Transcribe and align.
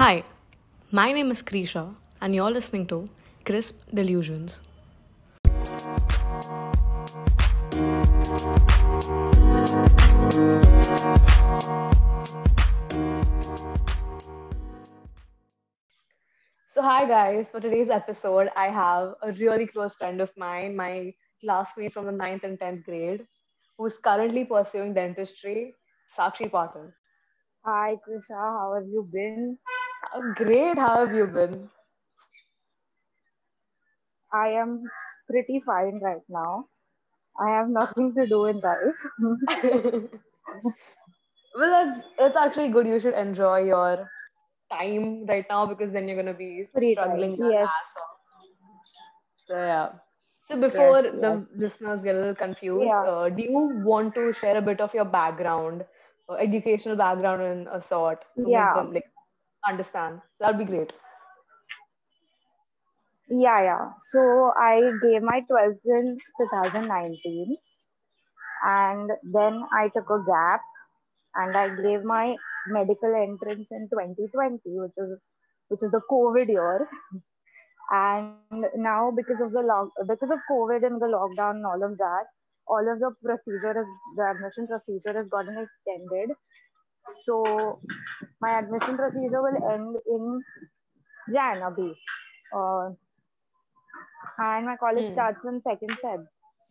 Hi, 0.00 0.22
my 0.90 1.12
name 1.12 1.30
is 1.30 1.42
Krisha, 1.42 1.94
and 2.22 2.34
you're 2.34 2.50
listening 2.50 2.86
to 2.86 3.06
Crisp 3.44 3.82
Delusions. 3.92 4.62
So, 16.66 16.80
hi 16.80 17.04
guys, 17.04 17.50
for 17.50 17.60
today's 17.60 17.90
episode, 17.90 18.48
I 18.56 18.68
have 18.68 19.12
a 19.20 19.32
really 19.32 19.66
close 19.66 19.94
friend 19.96 20.22
of 20.22 20.32
mine, 20.38 20.74
my 20.74 21.12
classmate 21.42 21.92
from 21.92 22.06
the 22.06 22.12
9th 22.12 22.44
and 22.44 22.58
10th 22.58 22.84
grade, 22.86 23.26
who's 23.76 23.98
currently 23.98 24.46
pursuing 24.46 24.94
dentistry, 24.94 25.74
Sakshi 26.08 26.50
Patil. 26.50 26.90
Hi, 27.66 27.98
Krisha. 28.08 28.40
How 28.40 28.72
have 28.74 28.88
you 28.88 29.06
been? 29.12 29.58
Great, 30.34 30.76
how 30.78 31.04
have 31.04 31.14
you 31.14 31.26
been? 31.26 31.70
I 34.32 34.48
am 34.50 34.90
pretty 35.28 35.60
fine 35.64 36.00
right 36.02 36.22
now. 36.28 36.68
I 37.38 37.50
have 37.50 37.68
nothing 37.68 38.14
to 38.14 38.26
do 38.26 38.46
in 38.46 38.60
life. 38.60 38.98
Well, 41.54 41.70
that's 41.70 42.06
it's 42.18 42.36
actually 42.36 42.68
good. 42.68 42.86
You 42.86 42.98
should 43.00 43.14
enjoy 43.14 43.64
your 43.64 44.10
time 44.70 45.26
right 45.26 45.46
now 45.48 45.66
because 45.66 45.92
then 45.92 46.08
you're 46.08 46.16
gonna 46.16 46.34
be 46.34 46.68
Free 46.74 46.96
struggling 46.96 47.34
time. 47.36 47.36
your 47.36 47.50
Yes, 47.50 47.70
ass 47.70 47.96
off. 47.96 48.18
So 49.46 49.56
yeah. 49.56 49.92
So 50.44 50.58
before 50.60 51.02
yes. 51.02 51.02
the 51.02 51.46
listeners 51.54 52.02
get 52.02 52.14
a 52.16 52.18
little 52.18 52.34
confused, 52.34 53.00
Yeah, 53.00 53.04
uh, 53.04 53.28
do 53.28 53.42
you 53.42 53.58
want 53.84 54.14
to 54.14 54.32
share 54.32 54.56
a 54.56 54.62
bit 54.62 54.80
of 54.80 54.94
your 54.94 55.04
background, 55.04 55.84
uh, 56.28 56.34
educational 56.34 56.96
background 56.96 57.42
in 57.42 57.68
a 57.68 57.80
sort, 57.80 58.24
yeah, 58.36 58.74
them 58.74 58.92
like 58.92 59.10
understand? 59.66 60.20
So 60.38 60.44
that'd 60.44 60.58
be 60.58 60.64
great. 60.64 60.92
yeah, 63.30 63.62
yeah. 63.62 63.90
So 64.12 64.52
I 64.56 64.90
gave 65.02 65.22
my 65.22 65.42
12th 65.50 65.78
in 65.84 66.18
2019 66.40 67.56
and 68.64 69.10
then 69.32 69.62
I 69.72 69.88
took 69.94 70.10
a 70.10 70.24
gap 70.26 70.60
and 71.36 71.56
I 71.56 71.68
gave 71.68 72.04
my 72.04 72.34
medical 72.68 73.14
entrance 73.14 73.68
in 73.70 73.88
2020, 73.90 74.60
which 74.64 74.92
is 74.96 75.18
which 75.68 75.82
is 75.82 75.92
the 75.92 76.00
COVID 76.10 76.48
year. 76.48 76.88
And 77.92 78.34
now 78.76 79.12
because 79.16 79.40
of 79.40 79.52
the 79.52 79.62
log 79.62 79.90
because 80.08 80.30
of 80.30 80.38
COVID 80.50 80.84
and 80.84 81.00
the 81.00 81.06
lockdown 81.06 81.56
and 81.56 81.66
all 81.66 81.82
of 81.84 81.98
that, 81.98 82.24
all 82.66 82.86
of 82.92 82.98
the 82.98 83.12
procedure 83.24 83.80
is 83.80 83.86
the 84.16 84.24
admission 84.30 84.66
procedure 84.66 85.16
has 85.18 85.28
gotten 85.28 85.56
extended. 85.58 86.34
So 87.24 87.80
my 88.40 88.58
admission 88.58 88.96
procedure 88.96 89.42
will 89.42 89.58
end 89.72 89.96
in 90.06 90.44
Jan 91.32 91.60
abhi. 91.68 91.90
Uh, 92.54 92.90
and 94.38 94.66
my 94.66 94.76
college 94.76 95.06
Hmm. 95.06 95.12
starts 95.12 95.38
on 95.46 95.60
second 95.62 95.90
Feb. 96.02 96.26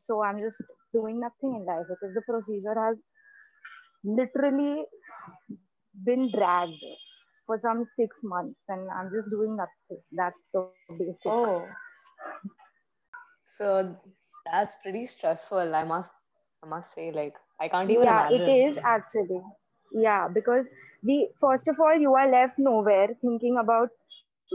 So 0.07 0.23
I'm 0.23 0.39
just 0.39 0.61
doing 0.93 1.19
nothing 1.19 1.55
in 1.55 1.65
life 1.65 1.85
because 1.89 2.13
the 2.15 2.21
procedure 2.21 2.75
has 2.75 2.97
literally 4.03 4.85
been 6.05 6.29
dragged 6.31 6.83
for 7.45 7.59
some 7.61 7.85
six 7.99 8.15
months 8.23 8.59
and 8.69 8.89
I'm 8.89 9.11
just 9.11 9.29
doing 9.29 9.55
nothing. 9.57 10.03
That's 10.11 10.37
the 10.53 10.61
basic. 10.61 11.03
Oh, 11.25 11.67
so 13.45 13.95
that's 14.45 14.75
pretty 14.83 15.05
stressful. 15.05 15.75
I 15.75 15.83
must, 15.83 16.11
I 16.63 16.67
must 16.67 16.93
say, 16.93 17.11
like 17.11 17.35
I 17.59 17.67
can't 17.67 17.91
even 17.91 18.07
Yeah, 18.07 18.23
it 18.29 18.47
imagine. 18.47 18.47
is 18.47 18.77
actually. 18.85 19.41
Yeah, 19.93 20.27
because 20.33 20.65
the 21.03 21.27
first 21.39 21.67
of 21.67 21.79
all, 21.79 21.95
you 21.97 22.13
are 22.15 22.29
left 22.31 22.57
nowhere 22.57 23.09
thinking 23.21 23.57
about 23.59 23.89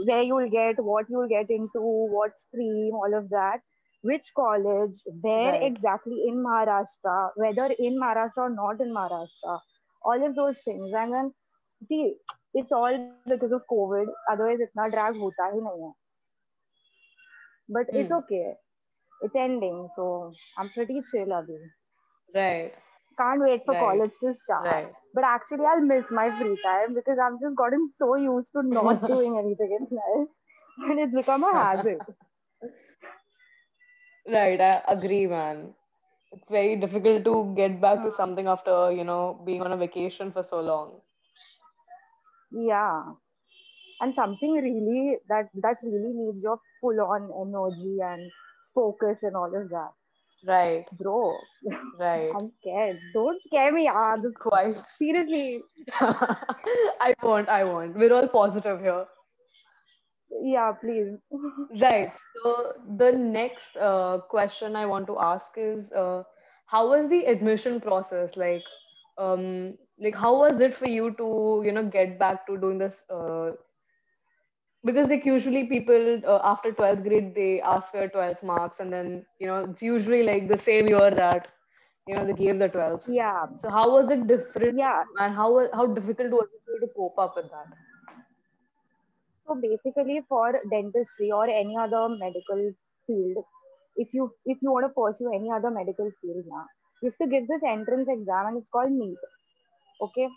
where 0.05 0.21
you 0.23 0.35
will 0.35 0.49
get, 0.49 0.83
what 0.83 1.09
you 1.09 1.17
will 1.19 1.27
get 1.27 1.49
into, 1.49 1.81
what 1.81 2.31
stream, 2.47 2.93
all 2.93 3.13
of 3.17 3.29
that, 3.29 3.59
which 4.01 4.31
college, 4.35 4.97
where 5.21 5.55
Right. 5.55 5.61
exactly 5.61 6.23
in 6.27 6.43
Maharashtra, 6.43 7.31
whether 7.35 7.67
in 7.79 7.99
Maharashtra 8.01 8.37
or 8.37 8.49
not 8.49 8.81
in 8.81 8.93
Maharashtra, 8.93 9.59
all 10.03 10.25
of 10.25 10.35
those 10.35 10.57
things. 10.65 10.91
And 10.95 11.13
then, 11.13 11.33
see, 11.87 12.15
it's 12.53 12.71
all 12.71 12.97
because 12.97 13.27
of 13.29 13.39
COVID. 13.71 13.85
Otherwise, 14.05 14.37
itna 14.37 14.67
drag 14.69 14.91
hota 14.95 15.21
hi 15.27 15.37
nahi 15.43 15.63
hai. 15.67 15.73
But 17.69 17.87
it's 17.93 18.09
Hmm. 18.09 18.11
okay. 18.11 18.55
It's 19.21 19.35
ending, 19.35 19.89
so 19.95 20.33
I'm 20.57 20.69
pretty 20.71 21.01
chill 21.11 21.27
abhi. 21.27 21.59
Right. 22.33 22.73
Can't 23.17 23.41
wait 23.41 23.63
for 23.65 23.73
Right. 23.73 23.79
college 23.79 24.13
to 24.21 24.33
start. 24.33 24.73
Right. 24.73 24.93
But 25.13 25.23
actually, 25.23 25.65
I'll 25.65 25.81
miss 25.81 26.05
my 26.11 26.31
free 26.37 26.57
time 26.63 26.93
because 26.93 27.17
I've 27.19 27.39
just 27.39 27.55
gotten 27.55 27.91
so 27.97 28.15
used 28.15 28.51
to 28.53 28.63
not 28.63 29.05
doing 29.07 29.37
anything 29.37 29.71
in 29.79 29.95
life. 29.95 30.29
And 30.89 30.99
it's 30.99 31.15
become 31.15 31.43
a 31.43 31.53
habit. 31.53 32.03
Right, 34.27 34.59
I 34.59 34.83
agree, 34.87 35.25
man. 35.27 35.73
It's 36.31 36.49
very 36.49 36.75
difficult 36.75 37.23
to 37.25 37.53
get 37.55 37.79
back 37.81 38.03
to 38.03 38.11
something 38.11 38.47
after, 38.47 38.91
you 38.91 39.03
know, 39.03 39.41
being 39.45 39.61
on 39.61 39.71
a 39.71 39.77
vacation 39.77 40.31
for 40.31 40.43
so 40.43 40.61
long. 40.61 41.01
Yeah. 42.51 43.15
And 44.01 44.13
something 44.15 44.51
really 44.53 45.17
that 45.27 45.49
that 45.55 45.77
really 45.83 46.13
needs 46.13 46.43
your 46.43 46.59
full 46.81 46.99
on 47.01 47.31
energy 47.43 47.99
and 48.01 48.31
focus 48.73 49.19
and 49.23 49.35
all 49.35 49.53
of 49.55 49.69
that. 49.69 49.91
Right, 50.45 50.85
Bro, 50.91 51.37
right. 51.99 52.29
I'm 52.35 52.47
scared. 52.59 52.99
Don't 53.13 53.41
scare 53.47 53.71
me, 53.71 53.87
yaar. 53.87 54.17
Quite. 54.35 54.75
Seriously. 54.97 55.61
I 55.99 57.13
won't, 57.23 57.49
I 57.49 57.63
won't. 57.63 57.95
We're 57.95 58.13
all 58.13 58.27
positive 58.27 58.79
here. 58.81 59.05
Yeah, 60.43 60.73
please. 60.73 61.17
Right. 61.81 62.13
So 62.43 62.73
the 62.97 63.11
next 63.11 63.77
uh, 63.77 64.19
question 64.29 64.75
I 64.75 64.85
want 64.85 65.07
to 65.07 65.19
ask 65.19 65.53
is, 65.57 65.91
uh, 65.91 66.23
how 66.65 66.89
was 66.89 67.09
the 67.09 67.25
admission 67.25 67.79
process? 67.79 68.35
Like, 68.37 68.63
um, 69.17 69.77
like 69.99 70.15
how 70.15 70.37
was 70.37 70.59
it 70.61 70.73
for 70.73 70.87
you 70.87 71.11
to, 71.17 71.61
you 71.65 71.71
know, 71.71 71.83
get 71.83 72.19
back 72.19 72.45
to 72.47 72.57
doing 72.57 72.77
this? 72.79 73.03
Uh, 73.09 73.51
because 74.85 75.09
like 75.09 75.25
usually 75.25 75.65
people 75.67 76.21
uh, 76.25 76.39
after 76.43 76.71
12th 76.73 77.03
grade 77.03 77.33
they 77.35 77.61
ask 77.61 77.91
for 77.91 78.07
12th 78.07 78.43
marks, 78.43 78.79
and 78.79 78.93
then 78.93 79.25
you 79.39 79.47
know 79.47 79.57
it's 79.69 79.81
usually 79.83 80.23
like 80.23 80.47
the 80.49 80.57
same 80.57 80.87
year 80.87 81.11
that 81.11 81.47
you 82.07 82.15
know 82.15 82.25
they 82.25 82.33
gave 82.33 82.59
the 82.59 82.69
12th. 82.69 83.09
Yeah. 83.09 83.47
So 83.55 83.69
how 83.69 83.89
was 83.91 84.11
it 84.11 84.27
different, 84.27 84.75
Yeah. 84.75 85.03
and 85.19 85.35
how 85.35 85.51
was- 85.53 85.71
how 85.73 85.87
difficult 85.87 86.31
was 86.41 86.49
it 86.53 86.79
to 86.85 86.89
cope 86.97 87.19
up 87.27 87.35
with 87.37 87.49
that? 87.51 87.77
So 89.47 89.55
basically, 89.55 90.21
for 90.27 90.53
dentistry 90.69 91.31
or 91.31 91.45
any 91.49 91.77
other 91.77 92.09
medical 92.09 92.71
field, 93.07 93.45
if 93.95 94.13
you 94.13 94.31
if 94.45 94.57
you 94.61 94.71
want 94.71 94.85
to 94.85 94.93
pursue 94.93 95.31
any 95.33 95.51
other 95.51 95.69
medical 95.71 96.09
field 96.21 96.45
now, 96.47 96.65
you 97.01 97.09
have 97.11 97.17
to 97.17 97.27
give 97.27 97.47
this 97.47 97.63
entrance 97.63 98.07
exam, 98.09 98.47
and 98.47 98.57
it's 98.57 98.69
called 98.71 98.91
NEET. 98.91 99.17
Okay. 100.01 100.29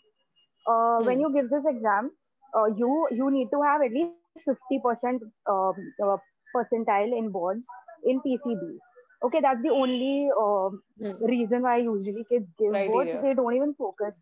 Uh, 0.67 1.01
when 1.03 1.21
Hmm. 1.21 1.21
you 1.21 1.33
give 1.35 1.51
this 1.51 1.65
exam, 1.67 2.11
uh, 2.57 2.67
you 2.67 3.09
you 3.13 3.31
need 3.31 3.51
to 3.53 3.63
have 3.63 3.83
at 3.83 3.93
least 3.93 4.13
fifty 4.45 4.81
percent 4.85 5.23
um, 5.49 5.93
uh, 6.03 6.17
percentile 6.55 7.17
in 7.19 7.31
boards 7.31 7.65
in 8.05 8.21
PCB. 8.21 8.79
Okay, 9.25 9.41
that's 9.41 9.63
the 9.63 9.71
only 9.71 10.29
uh, 10.41 10.71
Hmm. 11.01 11.25
reason 11.27 11.63
why 11.63 11.79
usually 11.79 12.25
kids 12.31 12.47
give 12.59 12.73
boards. 12.87 13.11
Criteria. 13.11 13.23
They 13.23 13.35
don't 13.35 13.55
even 13.55 13.75
focus. 13.75 14.15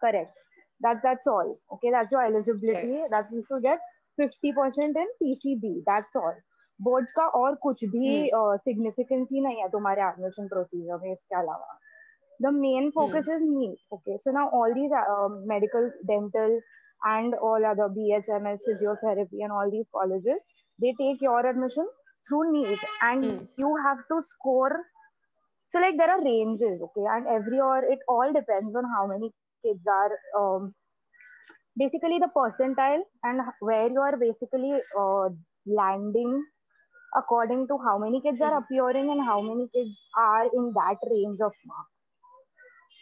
Correct. 0.00 0.32
That 0.80 1.00
that's 1.02 1.26
all. 1.26 1.58
Okay, 1.74 1.90
that's 1.90 2.10
your 2.12 2.22
Right. 2.22 2.34
eligibility. 2.34 3.02
That's 3.10 3.32
you 3.32 3.44
should 3.48 3.62
get 3.62 3.78
fifty 4.16 4.52
percent 4.52 4.96
in 4.96 5.08
PCB. 5.22 5.82
That's 5.86 6.14
all. 6.24 6.34
Boards 6.82 7.12
का 7.16 7.26
और 7.38 7.54
कुछ 7.62 7.84
भी 7.90 8.30
Hmm. 8.30 8.56
Significance 8.64 9.28
ही 9.32 9.40
नहीं 9.40 9.60
है 9.62 9.68
तुम्हारे 9.74 10.02
admission 10.02 10.48
procedure 10.48 10.96
में 11.02 11.12
इसके 11.12 11.36
अलावा 11.40 11.78
Hmm. 12.40 12.90
focus 12.94 13.28
is 13.28 13.42
NEET. 13.42 13.78
Okay, 13.92 14.18
so 14.24 14.30
now 14.32 14.48
all 14.50 14.74
these 14.74 14.90
uh, 14.92 15.28
medical, 15.52 15.90
dental, 16.06 16.60
and 17.04 17.34
all 17.34 17.64
other 17.64 17.88
BHMS, 17.88 18.60
physiotherapy, 18.68 19.42
and 19.42 19.52
all 19.52 19.70
these 19.70 19.86
colleges, 19.94 20.40
they 20.80 20.94
take 21.00 21.20
your 21.20 21.46
admission 21.46 21.88
through 22.28 22.52
NEET, 22.52 22.78
and 23.02 23.26
Hmm. 23.26 23.44
you 23.56 23.76
have 23.84 23.98
to 24.10 24.22
score. 24.24 24.76
So 25.70 25.80
like 25.80 25.96
there 25.98 26.10
are 26.10 26.24
ranges, 26.24 26.80
okay, 26.82 27.06
and 27.16 27.26
every 27.28 27.56
year 27.56 27.84
it 27.90 28.00
all 28.08 28.32
depends 28.32 28.74
on 28.76 28.84
how 28.96 29.06
many 29.06 29.32
kids 29.64 29.82
are. 29.86 30.12
Um, 30.38 30.74
basically 31.80 32.18
the 32.18 32.28
percentile 32.36 33.02
and 33.22 33.40
where 33.60 33.88
you 33.90 34.00
are 34.00 34.16
basically 34.16 34.72
uh, 34.98 35.28
landing 35.66 36.44
according 37.16 37.66
to 37.68 37.78
how 37.86 37.98
many 37.98 38.20
kids 38.22 38.40
are 38.42 38.56
Hmm. 38.56 38.58
appearing 38.58 39.10
and 39.10 39.24
how 39.24 39.40
many 39.42 39.68
kids 39.74 39.96
are 40.18 40.46
in 40.46 40.72
that 40.74 40.98
range 41.10 41.40
of 41.40 41.52
marks. 41.66 41.93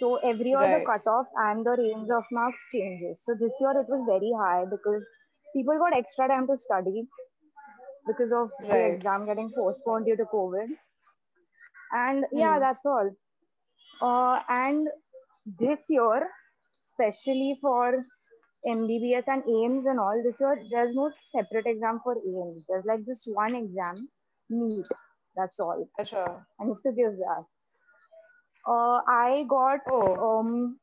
So 0.03 0.17
every 0.17 0.51
year 0.51 0.69
the 0.81 0.85
cutoff 0.85 1.27
and 1.37 1.65
the 1.67 1.77
range 1.79 2.11
of 2.11 2.25
marks 2.33 2.63
changes. 2.75 3.19
So 3.25 3.35
this 3.35 3.53
year 3.61 3.73
it 3.83 3.89
was 3.89 4.05
very 4.09 4.33
high 4.45 4.65
because 4.71 5.03
people 5.55 5.79
got 5.79 5.97
extra 5.97 6.29
time 6.29 6.47
to 6.49 6.59
study 6.59 7.09
because 8.07 8.33
of 8.33 8.51
the 8.69 8.79
exam 8.95 9.27
getting 9.27 9.51
postponed 9.57 10.07
due 10.07 10.17
to 10.17 10.25
COVID. 10.25 10.69
And 11.93 12.27
yeah, 12.33 12.55
Hmm. 12.57 12.61
that's 12.61 12.87
all. 12.87 13.11
Uh, 14.01 14.43
and 14.49 14.89
this 15.47 15.81
year, 15.89 16.29
especially 16.91 17.59
for 17.61 18.05
MBBS 18.67 19.29
and 19.29 19.45
AIIMS 19.45 19.87
and 19.91 20.01
all 20.01 20.23
this 20.25 20.41
year, 20.41 20.63
there's 20.71 20.95
no 20.95 21.11
separate 21.37 21.67
exam 21.67 22.01
for 22.05 22.17
AIIMS. 22.17 22.65
There's 22.69 22.85
like 22.85 23.05
just 23.07 23.23
one 23.27 23.55
exam, 23.55 24.09
NEET. 24.51 24.87
That's 25.37 25.61
all. 25.61 25.89
Acha. 26.01 26.45
I 26.61 26.65
need 26.65 26.83
to 26.87 26.93
give 26.93 27.17
that. 27.19 27.45
Uh, 28.69 29.01
I 29.09 29.45
got 29.49 29.81
Oh, 29.91 30.41
um, 30.41 30.79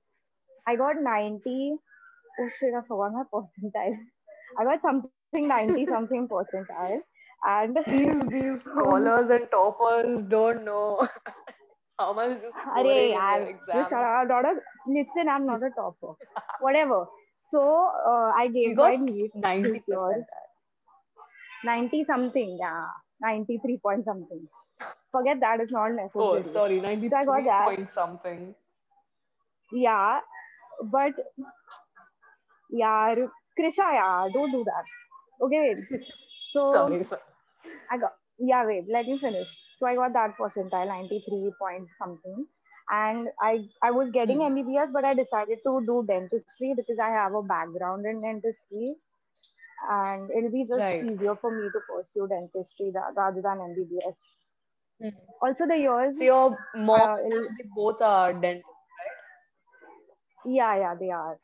I 0.67 0.75
got 0.75 1.01
90. 1.01 1.77
Oh 2.39 2.49
shit, 2.59 2.73
I 2.77 2.81
forgot 2.87 3.13
my 3.13 3.23
percentile. 3.33 3.97
I 4.59 4.63
got 4.65 4.81
something 4.81 5.47
90 5.47 5.85
something 5.87 6.27
percentile, 6.27 7.01
and 7.45 7.77
these 7.87 8.27
these 8.29 8.61
scholars 8.63 9.29
and 9.29 9.49
toppers 9.51 10.23
don't 10.23 10.65
know 10.65 11.07
how 11.99 12.13
much 12.13 12.39
scoring 12.51 13.11
in 13.11 13.11
yaar, 13.15 13.47
you 13.73 13.85
shut 13.89 14.03
up. 14.03 14.15
I'm 14.21 14.27
not 14.27 14.45
a, 14.45 14.55
listen, 14.87 15.29
I'm 15.29 15.45
not 15.45 15.63
a 15.63 15.69
topper. 15.71 16.13
Whatever. 16.61 17.07
So 17.51 17.61
uh, 18.07 18.31
I 18.35 18.49
You 18.63 18.73
gave 18.73 18.77
my 18.77 18.95
got 18.95 18.99
NEET 18.99 19.31
90 19.35 19.69
this 19.73 19.83
year. 19.87 19.99
percent. 19.99 20.25
90 21.63 22.05
something, 22.05 22.57
yeah. 22.59 22.87
93 23.21 23.77
point 23.79 24.05
something. 24.05 24.47
Forget 25.11 25.39
that, 25.41 25.59
it's 25.61 25.71
not 25.71 25.91
Oh, 26.15 26.35
necessary. 26.35 26.43
sorry, 26.43 26.79
93 26.81 27.09
So 27.09 27.17
I 27.17 27.25
got 27.25 27.45
that. 27.45 27.65
point 27.65 27.89
something. 27.89 28.55
Yeah, 29.71 30.21
but 30.91 31.13
yeah, 32.71 33.15
Krisha, 33.59 33.87
yeah, 33.93 34.27
don't 34.33 34.51
do 34.51 34.63
that. 34.65 34.85
Okay, 35.45 35.59
wait. 35.75 36.01
So 36.53 36.71
Sorry, 36.73 37.03
sorry. 37.03 37.21
I 37.91 37.97
got 37.97 38.13
yeah, 38.39 38.65
wait, 38.65 38.85
let 38.91 39.05
me 39.05 39.19
finish. 39.19 39.47
So 39.79 39.85
I 39.87 39.95
got 39.95 40.13
that 40.13 40.37
percentile, 40.39 40.87
93 40.87 41.53
point 41.59 41.87
something. 41.99 42.47
And 42.89 43.29
I 43.41 43.59
I 43.83 43.91
was 43.91 44.09
getting 44.11 44.37
Hmm. 44.37 44.53
MBBS, 44.53 44.91
but 44.93 45.05
I 45.05 45.13
decided 45.13 45.59
to 45.65 45.81
do 45.85 46.03
dentistry 46.07 46.73
because 46.75 46.99
I 47.01 47.09
have 47.09 47.33
a 47.33 47.43
background 47.43 48.05
in 48.05 48.21
dentistry. 48.21 48.95
And 49.89 50.29
it'll 50.31 50.51
be 50.51 50.65
just 50.67 50.85
Right. 50.85 51.01
easier 51.01 51.35
for 51.35 51.51
me 51.51 51.69
to 51.71 51.79
pursue 51.87 52.27
dentistry 52.27 52.91
rather 53.15 53.41
than 53.41 53.59
MBBS. 53.59 54.15
Hmm. 54.99 55.09
Also, 55.41 55.65
the 55.67 55.77
years, 55.77 56.17
So 56.17 56.23
your 56.23 56.57
mom 56.75 57.07
uh, 57.07 57.17
they 57.57 57.63
both 57.75 58.01
are 58.01 58.33
dentists, 58.33 58.69
yeah, 60.45 60.75
yeah, 60.77 60.95
they 60.99 61.09
are. 61.11 61.37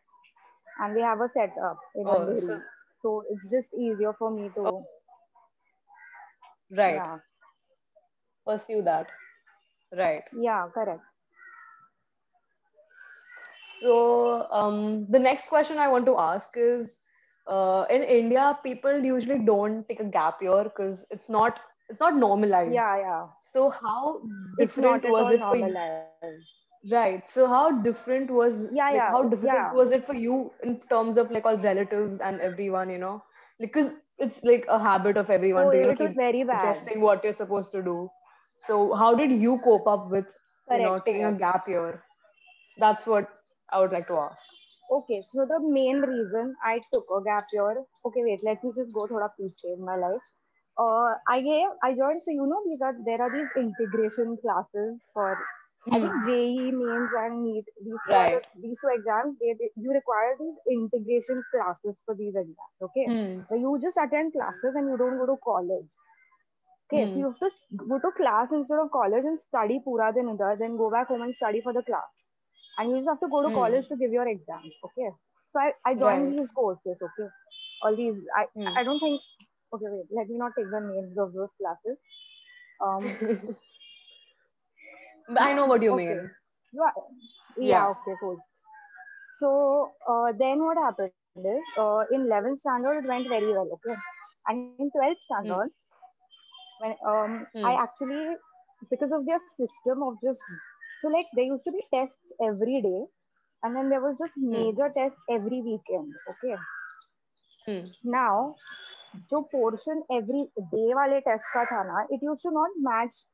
And 0.79 0.95
they 0.95 1.01
have 1.01 1.19
a 1.21 1.29
setup 1.33 1.79
in 1.95 2.05
Oh, 2.05 2.07
Andheri. 2.07 2.37
so 2.37 2.61
So 3.01 3.23
it's 3.29 3.49
just 3.49 3.73
easier 3.73 4.13
for 4.17 4.31
me 4.31 4.49
to, 4.55 4.71
Oh. 4.71 4.85
right. 6.71 7.03
yeah, 7.03 7.17
Pursue 8.45 8.81
that. 8.83 9.11
Right. 9.91 10.23
yeah, 10.31 10.67
correct. 10.73 11.03
So 13.79 14.47
um, 14.51 15.05
the 15.09 15.19
next 15.19 15.47
question 15.49 15.77
I 15.77 15.87
want 15.87 16.05
to 16.05 16.17
ask 16.17 16.53
is, 16.57 16.99
uh, 17.47 17.85
in 17.89 18.03
India, 18.03 18.57
people 18.63 19.03
usually 19.03 19.39
don't 19.39 19.87
take 19.87 19.99
a 19.99 20.05
gap 20.05 20.41
year 20.41 20.63
because 20.63 21.05
it's 21.11 21.29
not 21.29 21.59
it's 21.89 21.99
not 21.99 22.15
normalized. 22.15 22.75
Yeah, 22.75 22.97
yeah. 22.97 23.27
So 23.41 23.69
how 23.69 24.21
hmm. 24.21 24.53
not 24.79 25.01
different 25.01 25.05
was 25.05 25.31
it 25.31 25.43
for 25.43 25.55
you? 25.55 25.73
normalized. 25.73 26.47
Right. 26.91 27.25
So 27.25 27.47
how 27.47 27.71
different 27.81 28.29
was 28.29 28.69
Yeah, 28.71 28.91
like 28.91 28.91
yeah, 28.91 29.09
how 29.09 29.23
difficult 29.23 29.43
yeah. 29.43 29.71
was 29.71 29.91
it 29.91 30.03
for 30.03 30.13
you 30.13 30.51
in 30.63 30.79
terms 30.89 31.17
of 31.17 31.31
like 31.31 31.45
all 31.45 31.57
relatives 31.57 32.19
and 32.19 32.39
everyone, 32.41 32.89
you 32.89 32.97
know? 32.97 33.23
Because 33.59 33.93
it's 34.17 34.43
like 34.43 34.65
a 34.69 34.79
habit 34.79 35.17
of 35.17 35.29
everyone 35.29 35.65
Oh, 35.65 35.71
to 35.71 35.89
it 35.91 35.97
keep 35.97 36.15
very 36.15 36.43
bad. 36.43 36.59
suggesting 36.59 37.01
what 37.01 37.23
you're 37.23 37.33
supposed 37.33 37.71
to 37.71 37.81
do. 37.83 38.09
So 38.57 38.93
how 38.93 39.15
did 39.15 39.31
you 39.31 39.59
cope 39.59 39.88
up 39.88 40.09
with 40.11 40.33
you 40.69 40.81
know 40.81 40.99
taking 40.99 41.25
a 41.25 41.33
gap 41.33 41.67
year? 41.67 42.03
That's 42.77 43.05
what 43.05 43.29
I 43.71 43.79
would 43.79 43.91
like 43.91 44.07
to 44.07 44.17
ask. 44.17 44.45
Okay, 44.91 45.21
so 45.31 45.45
the 45.45 45.59
main 45.59 46.01
reason 46.01 46.55
I 46.63 46.79
took 46.93 47.05
a 47.11 47.23
gap 47.23 47.47
year, 47.51 47.85
okay, 48.05 48.23
wait, 48.23 48.41
let 48.43 48.63
me 48.63 48.71
just 48.75 48.93
go 48.93 49.07
thoda 49.07 49.29
piche 49.38 49.63
in 49.65 49.83
my 49.85 49.95
life. 49.95 50.27
Uh, 50.77 51.16
I 51.30 51.42
gave, 51.42 51.68
I 51.83 51.94
joined, 51.95 52.24
so 52.24 52.31
you 52.31 52.45
know, 52.48 52.62
these 52.66 52.81
are, 52.81 52.95
there 53.06 53.22
are 53.22 53.31
these 53.31 53.50
integration 53.57 54.38
classes 54.42 55.00
for, 55.13 55.38
I 55.94 56.00
think 56.00 56.12
Hmm. 56.12 56.25
JEE 56.25 56.72
mains 56.72 57.10
and 57.18 57.44
NEET, 57.44 57.66
these 57.83 58.00
two, 58.07 58.12
Right. 58.12 58.31
the- 58.31 58.44
these 58.62 58.77
two 58.81 58.89
exams, 58.94 59.38
they, 59.39 59.54
they, 59.60 59.72
you 59.75 59.92
require 59.92 60.36
these 60.39 60.57
integration 60.69 61.44
classes 61.51 62.01
for 62.06 62.16
these 62.16 62.36
exams, 62.36 62.77
okay? 62.81 63.07
Hmm. 63.07 63.42
Where 63.48 63.60
you 63.60 63.80
just 63.81 63.98
attend 63.98 64.33
classes 64.33 64.75
and 64.75 64.89
you 64.89 64.98
don't 64.98 65.18
go 65.18 65.25
to 65.27 65.38
college. 65.44 65.89
Okay, 66.92 67.07
so 67.12 67.18
Hmm. 67.18 67.19
you 67.19 67.25
have 67.31 67.39
to 67.39 67.50
go 67.77 68.00
to 68.00 68.12
class 68.18 68.50
instead 68.51 68.80
of 68.80 68.92
college 68.92 69.24
and 69.25 69.39
study 69.39 69.80
pura 69.83 70.12
din 70.13 70.27
idhar, 70.33 70.57
then 70.60 70.77
go 70.77 70.89
back 70.92 71.07
home 71.07 71.22
and 71.22 71.36
study 71.36 71.62
for 71.62 71.74
the 71.74 71.83
class. 71.83 72.10
And 72.77 72.89
you 72.92 72.98
just 72.98 73.10
have 73.10 73.19
to 73.22 73.30
go 73.30 73.42
to 73.44 73.50
Hmm. 73.50 73.56
college 73.57 73.88
to 73.89 73.95
give 73.98 74.12
your 74.12 74.27
exams. 74.27 74.74
Okay. 74.88 75.10
So 75.54 75.60
I, 75.60 75.72
I 75.86 75.95
joined 75.95 76.27
Right. 76.27 76.33
these 76.33 76.50
courses, 76.56 76.98
okay. 77.10 77.30
All 77.83 77.95
these 77.95 78.16
I 78.38 78.45
Hmm. 78.56 78.80
I 78.80 78.83
don't 78.83 79.00
think 79.00 79.22
okay, 79.75 79.89
wait, 79.94 80.07
let 80.19 80.30
me 80.30 80.38
not 80.39 80.54
take 80.57 80.72
the 80.72 80.81
names 80.81 81.18
of 81.18 81.33
those 81.33 81.54
classes. 81.62 81.98
Um 82.81 83.18
I 85.39 85.54
know 85.54 85.66
what 85.66 85.83
you 85.83 85.92
okay. 85.92 85.94
mean. 85.94 86.31
Yeah, 86.74 86.92
yeah, 87.57 87.60
Yeah. 87.60 87.88
okay, 87.92 88.16
cool. 88.22 88.38
So 89.39 89.92
uh, 90.07 90.31
then 90.38 90.63
what 90.63 90.77
happened 90.77 91.19
is 91.19 91.36
uh, 91.77 92.04
in 92.12 92.25
11th 92.27 92.60
standard 92.60 93.04
it 93.04 93.07
went 93.07 93.27
very 93.30 93.54
well, 93.54 93.56
okay. 93.56 93.88
And 94.31 94.62
in 94.62 94.75
12th 94.92 95.01
standard, 95.01 95.51
when 96.63 96.80
um 97.12 97.45
Hmm. 97.54 97.60
I 97.60 97.72
actually 97.83 98.36
because 98.89 99.12
of 99.12 99.25
their 99.25 99.39
system 99.57 100.04
of 100.04 100.16
just 100.24 100.42
so 101.01 101.10
like 101.10 101.27
there 101.36 101.45
used 101.54 101.66
to 101.66 101.72
be 101.72 101.83
tests 101.94 102.33
every 102.50 102.81
day 102.81 103.01
and 103.63 103.75
then 103.75 103.89
there 103.89 104.01
was 104.01 104.16
just 104.19 104.33
major 104.38 104.92
tests 104.98 105.19
every 105.30 105.62
weekend, 105.69 106.13
okay. 106.30 106.56
Hmm. 107.66 107.92
Now 108.04 108.57
जो 109.31 109.41
portion 109.51 110.03
every 110.12 110.44
day 110.59 110.94
वाले 110.94 111.19
test 111.27 111.53
का 111.53 111.63
था 111.71 111.83
ना 111.83 112.06
it 112.12 112.23
use 112.23 112.39
to 112.44 112.50
not 112.59 112.73
match 112.88 113.25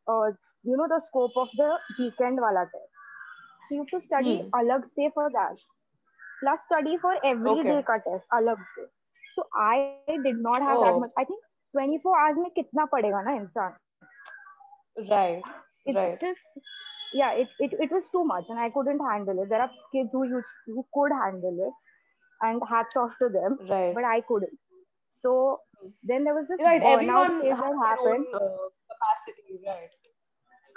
you 0.67 0.75
know 0.77 0.87
the 0.95 1.01
scope 1.03 1.37
of 1.37 1.49
the 1.61 1.69
weekend 1.99 2.39
वाला 2.39 2.63
test 2.73 3.73
you 3.73 3.83
to 3.91 3.99
study 3.99 4.39
अलग 4.55 4.87
से 4.87 5.09
for 5.15 5.29
that 5.37 5.61
plus 6.39 6.59
study 6.65 6.97
for 6.97 7.19
every 7.25 7.63
day 7.63 7.81
का 7.87 7.95
test 8.09 8.25
अलग 8.33 8.63
से. 8.75 8.85
So 9.35 9.49
I 9.63 10.17
did 10.17 10.41
not 10.47 10.61
have 10.69 10.83
that 10.83 11.01
much 11.01 11.11
I 11.19 11.25
think 11.25 11.39
24 11.77 12.15
hours 12.19 12.37
में 12.37 12.49
कितना 12.51 12.85
पड़ेगा 12.93 13.21
ना 13.21 13.31
इंसान? 13.31 13.75
Right 15.09 15.43
right 15.95 16.23
just 16.23 16.59
yeah 17.13 17.31
it, 17.39 17.49
it 17.63 17.73
it 17.83 17.93
was 17.93 18.05
too 18.11 18.19
much 18.27 18.49
and 18.53 18.59
i 18.65 18.67
couldn't 18.75 19.01
handle 19.05 19.39
it. 19.43 19.49
There 19.53 19.63
are 19.63 19.71
kids 19.93 20.13
who 20.17 20.19
you 20.33 20.41
who 20.67 20.83
could 20.97 21.15
handle 21.21 21.57
it 21.65 21.73
and 22.47 22.61
hats 22.69 22.99
off 23.01 23.17
to 23.21 23.27
them 23.33 23.57
right. 23.71 23.89
but 23.97 24.07
i 24.11 24.21
couldn't. 24.29 24.59
So 25.20 25.60
then 26.02 26.24
there 26.24 26.34
was 26.34 26.46
this 26.48 26.60
Right. 26.60 26.80
burnout 26.82 27.30
Everyone 27.30 27.40
phase 27.40 27.56
has 27.56 27.60
that 27.60 27.78
their 27.80 27.88
happened. 27.88 28.26
own 28.26 28.34
uh, 28.34 28.68
capacity. 28.92 29.60
Right. 29.66 29.90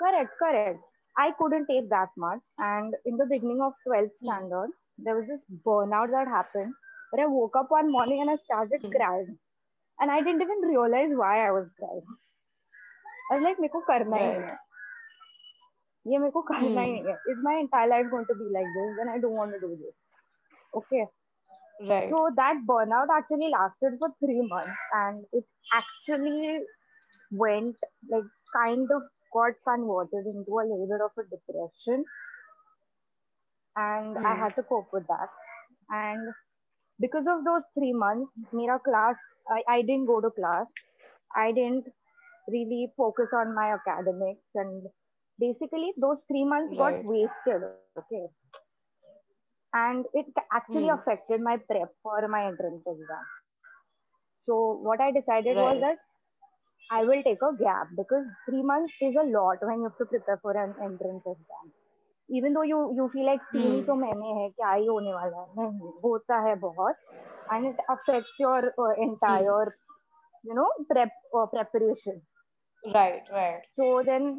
Correct, 0.02 0.32
correct. 0.40 0.80
I 1.12 1.32
couldn't 1.40 1.66
take 1.66 1.90
that 1.90 2.10
much. 2.18 2.40
And 2.58 2.96
in 3.06 3.18
the 3.18 3.26
beginning 3.26 3.62
of 3.62 3.74
12th 3.88 4.18
Hmm. 4.22 4.28
standard, 4.28 4.70
there 4.98 5.16
was 5.16 5.28
this 5.28 5.42
burnout 5.66 6.12
that 6.12 6.28
happened 6.28 6.74
where 7.12 7.26
I 7.26 7.28
woke 7.28 7.56
up 7.56 7.72
one 7.72 7.92
morning 7.92 8.22
and 8.22 8.30
I 8.30 8.38
started 8.38 8.82
Hmm. 8.82 8.92
crying. 8.96 9.38
And 10.00 10.12
I 10.12 10.22
didn't 10.22 10.42
even 10.42 10.62
realize 10.70 11.12
why 11.16 11.48
I 11.48 11.52
was 11.52 11.68
crying. 11.80 12.06
I 13.32 13.36
was 13.38 13.44
like, 13.44 13.60
मेरे 13.60 13.72
को 13.74 13.80
करना 13.88 14.18
ही 14.18 14.28
नहीं 14.28 14.40
Right. 14.40 14.50
है. 14.50 14.58
ये 16.08 16.18
मेरे 16.18 16.32
को 16.32 16.42
करना 16.52 16.82
ही 16.82 16.92
Hmm. 16.92 17.04
नहीं 17.04 17.14
है. 17.14 17.18
Is 17.34 17.44
my 17.48 17.56
entire 17.64 17.88
life 17.90 18.10
going 18.12 18.26
to 18.32 18.36
be 18.42 18.50
like 18.58 18.72
this? 18.78 18.96
Then 19.00 19.10
I 19.16 19.20
don't 19.26 19.38
want 19.42 19.54
to 19.54 19.60
do 19.60 19.76
this. 19.84 19.96
Okay. 20.82 21.06
Right. 21.81 22.11
So 22.11 22.31
that 22.37 22.57
burnout 22.69 23.09
actually 23.17 23.51
lasted 23.51 23.99
for 23.99 24.09
three 24.21 24.43
months 24.49 24.79
and 24.93 25.25
it 25.33 25.45
actually 25.73 26.61
went 27.31 27.77
like 28.11 28.25
kind 28.55 28.89
of 28.91 29.03
got 29.33 29.55
converted 29.67 30.27
into 30.27 30.53
a 30.59 30.65
little 30.67 30.89
bit 30.89 31.01
of 31.03 31.13
a 31.19 31.25
depression. 31.29 32.05
And 33.77 34.17
I 34.25 34.35
Hmm. 34.35 34.35
had 34.35 34.55
to 34.57 34.63
cope 34.63 34.89
with 34.93 35.07
that. 35.09 35.29
And 35.91 36.33
because 37.01 37.27
of 37.27 37.45
those 37.45 37.63
three 37.75 37.93
months, 37.93 38.31
Mira 38.53 38.79
class, 38.81 39.17
I, 39.49 39.63
I 39.69 39.83
didn't 39.83 40.07
go 40.07 40.21
to 40.21 40.31
class. 40.31 40.67
I 41.35 41.53
didn't 41.53 41.87
really 42.49 42.93
focus 42.97 43.29
on 43.35 43.55
my 43.55 43.75
academics 43.75 44.45
and 44.55 44.87
basically 45.39 45.93
those 46.01 46.25
three 46.29 46.45
months 46.45 46.75
got 46.77 46.95
wasted. 47.03 47.63
Okay 47.65 48.27
and 49.75 50.07
it 50.15 50.27
actually 50.53 50.89
mm. 50.89 50.99
affected 50.99 51.41
my 51.41 51.57
prep 51.71 51.95
for 52.03 52.27
my 52.35 52.43
entrance 52.47 52.91
exam 52.95 53.31
so 54.47 54.59
what 54.89 55.01
i 55.01 55.11
decided 55.21 55.57
right. 55.57 55.65
was 55.69 55.81
that 55.81 55.99
i 56.97 57.03
will 57.05 57.23
take 57.29 57.47
a 57.49 57.55
gap 57.63 57.89
because 58.01 58.27
3 58.51 58.63
months 58.73 59.07
is 59.09 59.17
a 59.23 59.27
lot 59.37 59.65
when 59.69 59.79
you 59.79 59.89
have 59.91 59.99
to 60.03 60.11
prepare 60.13 60.39
for 60.43 60.57
an 60.65 60.75
entrance 60.89 61.33
exam 61.35 61.73
even 62.29 62.55
though 62.55 62.67
you 62.73 62.81
you 62.97 63.09
feel 63.15 63.27
like 63.27 63.43
teen 63.53 63.73
mm. 63.73 63.87
to 63.87 63.97
maine 64.03 64.29
hai 64.41 64.49
kya 64.59 64.69
hi 64.69 64.85
hone 64.91 65.11
wala 65.17 65.47
hai 65.57 65.67
hota 66.05 66.39
hai 66.47 66.55
bahut 66.67 67.03
and 67.57 67.71
it 67.71 67.83
affects 67.95 68.39
your 68.45 68.61
uh, 68.85 68.93
entire 69.07 69.67
mm. 69.67 70.51
you 70.51 70.55
know 70.61 70.69
prep 70.93 71.19
uh, 71.39 71.47
preparation 71.57 72.23
right 72.95 73.35
right 73.39 73.67
so 73.81 73.91
then 74.11 74.31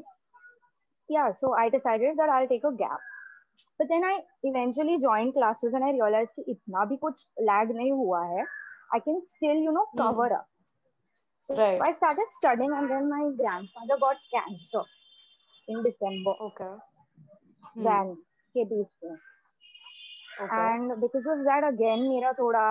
yeah 1.18 1.36
so 1.44 1.54
i 1.66 1.68
decided 1.78 2.18
that 2.22 2.34
i'll 2.38 2.50
take 2.54 2.68
a 2.72 2.74
gap 2.82 3.12
but 3.80 3.88
then 3.88 4.04
I 4.06 4.18
eventually 4.50 4.98
join 4.98 5.32
classes 5.32 5.74
and 5.74 5.84
I 5.84 5.92
realise 5.92 6.30
कि 6.36 6.52
इतना 6.52 6.86
भी 6.92 6.98
कुछ 7.06 7.26
lag 7.52 7.72
नहीं 7.76 7.92
हुआ 7.92 8.26
है 8.26 8.44
I 8.96 9.00
can 9.00 9.20
still 9.20 9.64
you 9.66 9.72
know 9.72 9.86
cover 9.98 10.32
up 10.32 10.46
Right. 11.50 11.80
I 11.80 11.94
started 11.96 12.26
studying 12.36 12.72
and 12.74 12.90
then 12.90 13.08
my 13.08 13.30
grandfather 13.40 13.98
got 14.00 14.18
cancer 14.34 14.84
in 15.68 15.84
December. 15.84 16.32
Okay. 16.42 16.70
Then 17.78 18.16
के 18.56 18.64
बीच 18.66 18.88
में. 19.04 19.18
And 20.42 20.94
because 21.00 21.28
of 21.30 21.40
that 21.48 21.64
again 21.64 22.08
मेरा 22.08 22.32
थोड़ा 22.40 22.66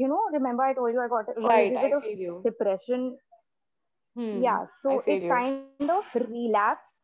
you 0.00 0.08
know 0.08 0.28
remember 0.32 0.64
I 0.64 0.72
told 0.74 0.94
you 0.94 1.00
I 1.02 1.08
got 1.08 1.34
right 1.38 1.78
depression 2.44 3.10
it 4.16 5.22
you. 5.22 5.28
kind 5.28 5.90
of 5.90 6.04
relapsed, 6.14 6.98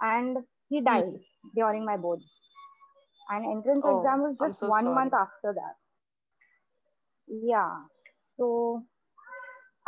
and 0.00 0.40
he 0.68 0.80
died 0.82 1.04
hmm. 1.04 1.52
during 1.54 1.86
my 1.86 1.96
boards. 1.96 2.41
and 3.30 3.44
entrance 3.44 3.84
oh, 3.84 3.98
exam 3.98 4.22
was 4.22 4.36
just 4.40 4.60
so 4.60 4.68
one 4.68 4.84
sorry. 4.84 4.94
month 4.94 5.14
after 5.14 5.52
that. 5.54 5.76
Yeah. 7.28 7.84
So 8.38 8.84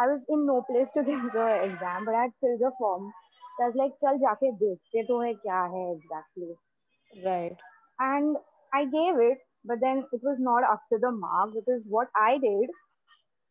i 0.00 0.06
was 0.06 0.20
in 0.28 0.46
no 0.46 0.62
place 0.68 0.90
to 0.94 1.02
give 1.08 1.22
the 1.32 1.48
exam 1.64 2.04
but 2.04 2.14
i 2.14 2.22
had 2.22 2.32
filled 2.40 2.60
the 2.60 2.72
form. 2.78 3.12
So 3.56 3.64
i 3.64 3.68
was 3.68 3.76
like 3.82 3.92
chal 4.00 4.18
jaake 4.24 4.48
dekhte 4.62 5.06
to 5.10 5.20
hai 5.24 5.34
kya 5.44 5.60
hai 5.74 5.84
exactly. 5.96 6.54
Right. 7.24 7.56
And 7.98 8.36
i 8.74 8.84
gave 8.84 9.20
it 9.30 9.38
but 9.64 9.80
then 9.80 10.04
it 10.12 10.20
was 10.22 10.40
not 10.40 10.68
up 10.70 10.82
to 10.92 10.98
the 10.98 11.10
mark 11.10 11.54
because 11.54 11.82
what 11.88 12.08
i 12.16 12.38
did 12.38 12.74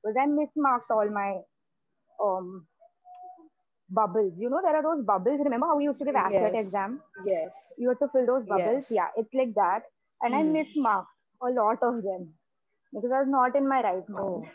was 0.04 0.16
i 0.24 0.28
mismarked 0.28 0.92
all 0.98 1.10
my 1.10 1.30
um 2.28 2.68
bubbles. 3.94 4.40
You 4.40 4.50
know, 4.50 4.62
there 4.64 4.76
are 4.76 4.84
those 4.84 5.06
bubbles. 5.06 5.40
Remember 5.44 5.68
how 5.68 5.78
we 5.78 5.86
used 5.86 6.00
to 6.00 6.06
give 6.06 6.16
ASSET 6.16 6.60
exam? 6.60 7.02
Yes. 7.26 7.52
You 7.78 7.90
have 7.90 8.00
to 8.00 8.08
fill 8.14 8.26
those 8.26 8.46
bubbles. 8.46 8.90
Yes. 8.90 8.92
Yeah, 8.92 9.08
it's 9.18 9.34
like 9.34 9.54
that. 9.56 9.84
And 10.22 10.34
mm. 10.34 10.38
I 10.38 10.44
hmm. 10.44 10.56
mismarked 10.56 11.06
a 11.42 11.52
lot 11.52 11.78
of 11.82 12.02
them 12.04 12.34
because 12.94 13.12
I 13.12 13.20
was 13.20 13.28
not 13.28 13.56
in 13.56 13.68
my 13.68 13.82
right 13.84 14.10
mind. 14.10 14.26
Oh. 14.26 14.46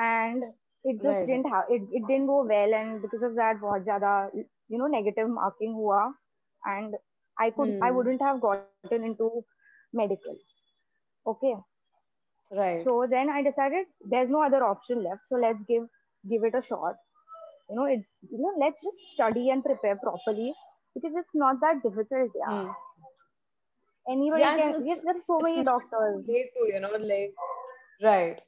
And 0.00 0.42
it 0.84 1.02
just 1.02 1.18
right. 1.18 1.26
didn't 1.26 1.48
have 1.48 1.64
it, 1.70 1.82
it 1.92 2.06
didn't 2.06 2.26
go 2.26 2.44
well 2.44 2.74
and 2.74 3.00
because 3.02 3.22
of 3.22 3.34
that 3.36 3.60
bahut 3.60 3.84
jada, 3.84 4.30
you 4.68 4.78
know 4.78 4.86
negative 4.86 5.28
marking 5.28 5.72
hua 5.72 6.12
and 6.66 6.94
i 7.38 7.50
could 7.50 7.68
mm. 7.68 7.82
i 7.82 7.88
hmm. 7.88 7.96
wouldn't 7.96 8.20
have 8.20 8.40
gotten 8.40 9.04
into 9.10 9.30
medical 9.92 10.36
okay 11.26 11.54
right 12.60 12.84
so 12.84 13.06
then 13.14 13.30
i 13.30 13.42
decided 13.42 13.86
there's 14.10 14.30
no 14.36 14.42
other 14.42 14.62
option 14.64 15.02
left 15.02 15.22
so 15.30 15.40
let's 15.46 15.64
give 15.72 15.88
give 16.30 16.44
it 16.44 16.60
a 16.60 16.62
shot 16.62 17.02
you 17.68 17.76
know, 17.76 17.84
it 17.84 18.04
you 18.30 18.38
know, 18.38 18.52
let's 18.58 18.82
just 18.82 18.98
study 19.14 19.50
and 19.50 19.62
prepare 19.64 19.96
properly 19.96 20.54
because 20.94 21.12
it's 21.16 21.34
not 21.34 21.60
that 21.60 21.82
difficult. 21.82 22.30
Yeah. 22.34 22.58
Hmm. 22.62 22.70
Anybody 24.08 24.52
Yeah, 24.52 24.54
can 24.54 24.82
it's- 24.82 25.00
there's 25.04 25.26
so 25.26 25.40
many 25.40 25.62
doctors. 25.64 26.26
late 26.26 26.52
too, 26.54 26.66
you 26.72 26.80
know, 26.80 26.90
like, 26.98 27.34
right. 28.02 28.40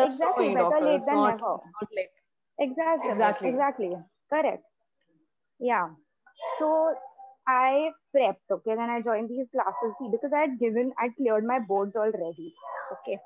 There's 0.00 0.18
so 0.20 0.34
Exactly, 0.34 0.38
many 0.38 0.54
better 0.54 0.56
doctors. 0.56 0.80
late 0.80 1.04
than 1.06 1.22
not, 1.22 1.22
never. 1.22 1.60
not 1.80 1.88
like, 1.96 2.12
Exactly. 2.58 3.10
Exactly. 3.10 3.48
Exactly. 3.48 3.96
Correct. 4.30 4.64
Yeah. 5.58 5.94
So 6.58 6.94
I 7.46 7.92
prepped, 8.14 8.50
okay, 8.50 8.74
then 8.76 8.90
I 8.90 9.00
joined 9.02 9.28
these 9.28 9.48
classes 9.50 9.94
because 10.10 10.32
I 10.32 10.40
had 10.40 10.58
given 10.58 10.92
I 10.98 11.08
cleared 11.16 11.44
my 11.44 11.58
boards 11.60 11.96
already. 11.96 12.54
Okay. 12.92 13.18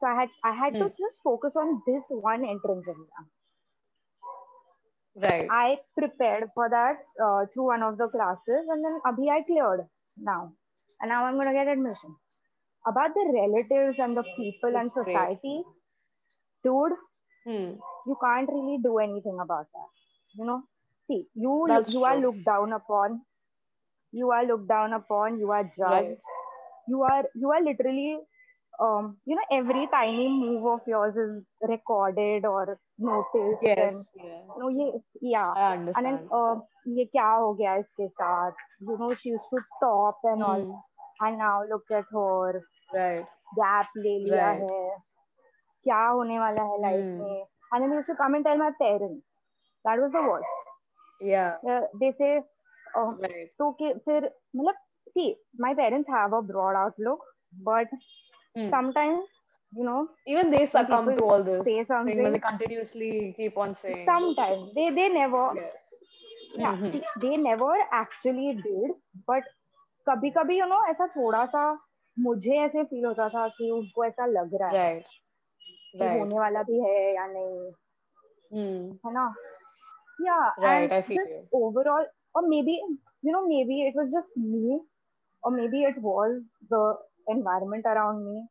So 0.00 0.06
I 0.06 0.14
had 0.20 0.28
I 0.44 0.52
had 0.52 0.78
to 0.78 0.88
Hmm. 0.88 0.96
just 0.98 1.20
focus 1.22 1.56
on 1.56 1.82
this 1.86 2.04
one 2.10 2.44
entrance 2.44 2.86
exam. 2.86 3.30
Right. 5.16 5.48
I 5.50 5.78
prepared 5.98 6.50
for 6.54 6.68
that 6.70 6.98
uh, 7.22 7.46
through 7.52 7.66
one 7.66 7.82
of 7.82 7.98
the 7.98 8.08
classes, 8.08 8.66
and 8.68 8.84
then 8.84 9.00
Abhi 9.06 9.30
I 9.30 9.42
cleared 9.42 9.86
now, 10.18 10.52
and 11.00 11.08
now 11.10 11.24
I'm 11.26 11.36
gonna 11.36 11.52
get 11.52 11.68
admission. 11.68 12.16
About 12.86 13.14
the 13.14 13.24
relatives 13.34 13.98
and 13.98 14.16
the 14.16 14.24
people 14.36 14.76
and 14.76 14.90
That's 14.90 14.94
great. 14.94 15.06
society, 15.06 15.62
dude, 16.64 16.92
Hmm. 17.46 17.72
you 18.06 18.16
can't 18.22 18.48
really 18.50 18.78
do 18.82 18.98
anything 18.98 19.38
about 19.40 19.66
that. 19.74 19.90
You 20.34 20.44
know, 20.46 20.62
see, 21.08 21.26
you 21.34 21.66
That's 21.68 21.92
you 21.92 22.04
are 22.04 22.18
looked 22.18 22.44
down 22.44 22.72
upon. 22.72 23.22
You 24.12 24.30
are 24.32 24.44
looked 24.46 24.68
down 24.68 24.92
upon. 24.92 25.38
You 25.38 25.50
are 25.52 25.64
judged. 25.64 25.80
Right. 25.80 26.18
You 26.88 27.02
are 27.02 27.24
you 27.34 27.50
are 27.52 27.62
literally, 27.62 28.18
um, 28.80 29.16
you 29.24 29.36
know 29.36 29.42
every 29.50 29.88
tiny 29.92 30.28
move 30.28 30.66
of 30.66 30.80
yours 30.86 31.16
is 31.16 31.44
recorded 31.68 32.44
or 32.44 32.78
noticed 32.98 33.62
yes 33.62 33.94
and, 33.94 34.04
yeah. 34.16 34.40
you 34.54 34.62
know 34.62 34.68
ye, 34.68 34.92
yeah 35.20 35.52
I 35.56 35.72
understand. 35.76 36.06
and 36.06 36.18
then 36.18 36.28
uh, 36.32 36.54
ye 36.84 37.08
kya 37.14 37.38
ho 37.38 37.54
gaya 37.54 37.82
iske 37.82 38.10
saath 38.20 38.54
you 38.80 38.98
know 38.98 39.14
she 39.22 39.28
used 39.28 39.50
to 39.50 39.60
stop 39.76 40.18
and 40.24 40.42
mm. 40.42 40.48
all 40.48 40.84
and 41.20 41.38
now 41.38 41.62
look 41.70 41.90
at 41.90 42.04
her 42.12 42.62
right 42.94 43.26
gap 43.56 43.86
le 43.96 44.14
liya 44.28 44.46
right. 44.46 44.60
hai 44.60 45.02
क्या 45.86 46.06
होने 46.06 46.38
wala 46.38 46.62
hai 46.70 46.78
life 46.82 47.04
mm. 47.04 47.18
me? 47.18 47.44
And 47.72 47.82
then 47.82 47.90
में 47.90 47.96
and 47.96 48.04
then 48.04 48.14
you 48.14 48.14
come 48.14 48.36
and 48.36 48.44
tell 48.44 48.58
my 48.58 48.70
parents 48.70 49.24
that 49.86 50.00
was 50.00 50.10
the 50.10 50.28
worst 50.28 51.22
या 51.22 51.58
they 51.96 52.12
say 52.12 52.40
तो 53.58 53.72
कि 53.72 53.94
फिर 53.94 54.30
मतलब 54.56 54.74
see 55.08 55.44
my 55.60 55.74
parents 55.74 56.10
have 56.10 56.36
a 56.36 56.40
broad 56.40 56.76
outlook 56.76 57.24
but 57.54 57.88
Hmm. 58.56 58.70
sometimes, 58.70 59.24
you 59.72 59.84
know, 59.84 60.08
Even 60.26 60.50
they 60.50 60.64
succumb 60.66 61.14
to 61.16 61.24
all 61.24 61.42
this 61.42 61.64
say 61.66 61.74
thing 61.74 61.86
something- 61.88 62.22
when 62.22 62.32
they 62.32 62.38
continuously 62.38 63.34
keep 63.36 63.58
on 63.58 63.74
saying. 63.74 64.06
sometimes 64.10 64.74
they 64.74 64.90
they 64.98 65.08
never 65.16 65.42
Yes. 65.56 65.82
yeah 66.64 66.76
Mhm. 66.76 66.92
see, 66.92 67.02
they 67.24 67.36
never 67.36 67.72
actually 68.02 68.48
did 68.68 68.94
but 69.30 69.44
कभी 70.08 70.30
कभी 70.38 70.56
you 70.58 70.66
know 70.72 70.80
ऐसा 70.90 71.06
थोड़ा 71.16 71.44
सा 71.54 71.62
मुझे 72.26 72.56
ऐसे 72.64 72.84
feel 72.90 73.04
होता 73.06 73.28
था 73.36 73.46
कि 73.56 73.70
उनको 73.78 74.04
ऐसा 74.04 74.26
लग 74.26 74.54
रहा 74.62 74.70
है 74.70 74.94
Right. 74.94 75.06
कि 75.98 76.04
Right. 76.04 76.18
होने 76.18 76.38
वाला 76.38 76.62
भी 76.70 76.80
है 76.84 77.14
या 77.14 77.26
नहीं 77.26 77.70
Hmm. 78.52 78.92
है 79.06 79.12
ना 79.12 79.26
I 80.62 80.68
and 80.68 80.90
feel 81.08 81.16
just 81.18 81.30
you. 81.30 81.48
overall 81.60 82.06
or 82.34 82.42
maybe 82.52 82.74
you 83.26 83.32
know 83.32 83.42
maybe 83.48 83.76
it 83.88 83.94
was 84.00 84.10
just 84.14 84.36
me 84.36 84.80
or 85.42 85.50
maybe 85.56 85.82
it 85.90 85.98
was 86.06 86.38
the 86.70 86.82
environment 87.28 87.84
around 87.86 88.24
me. 88.26 88.44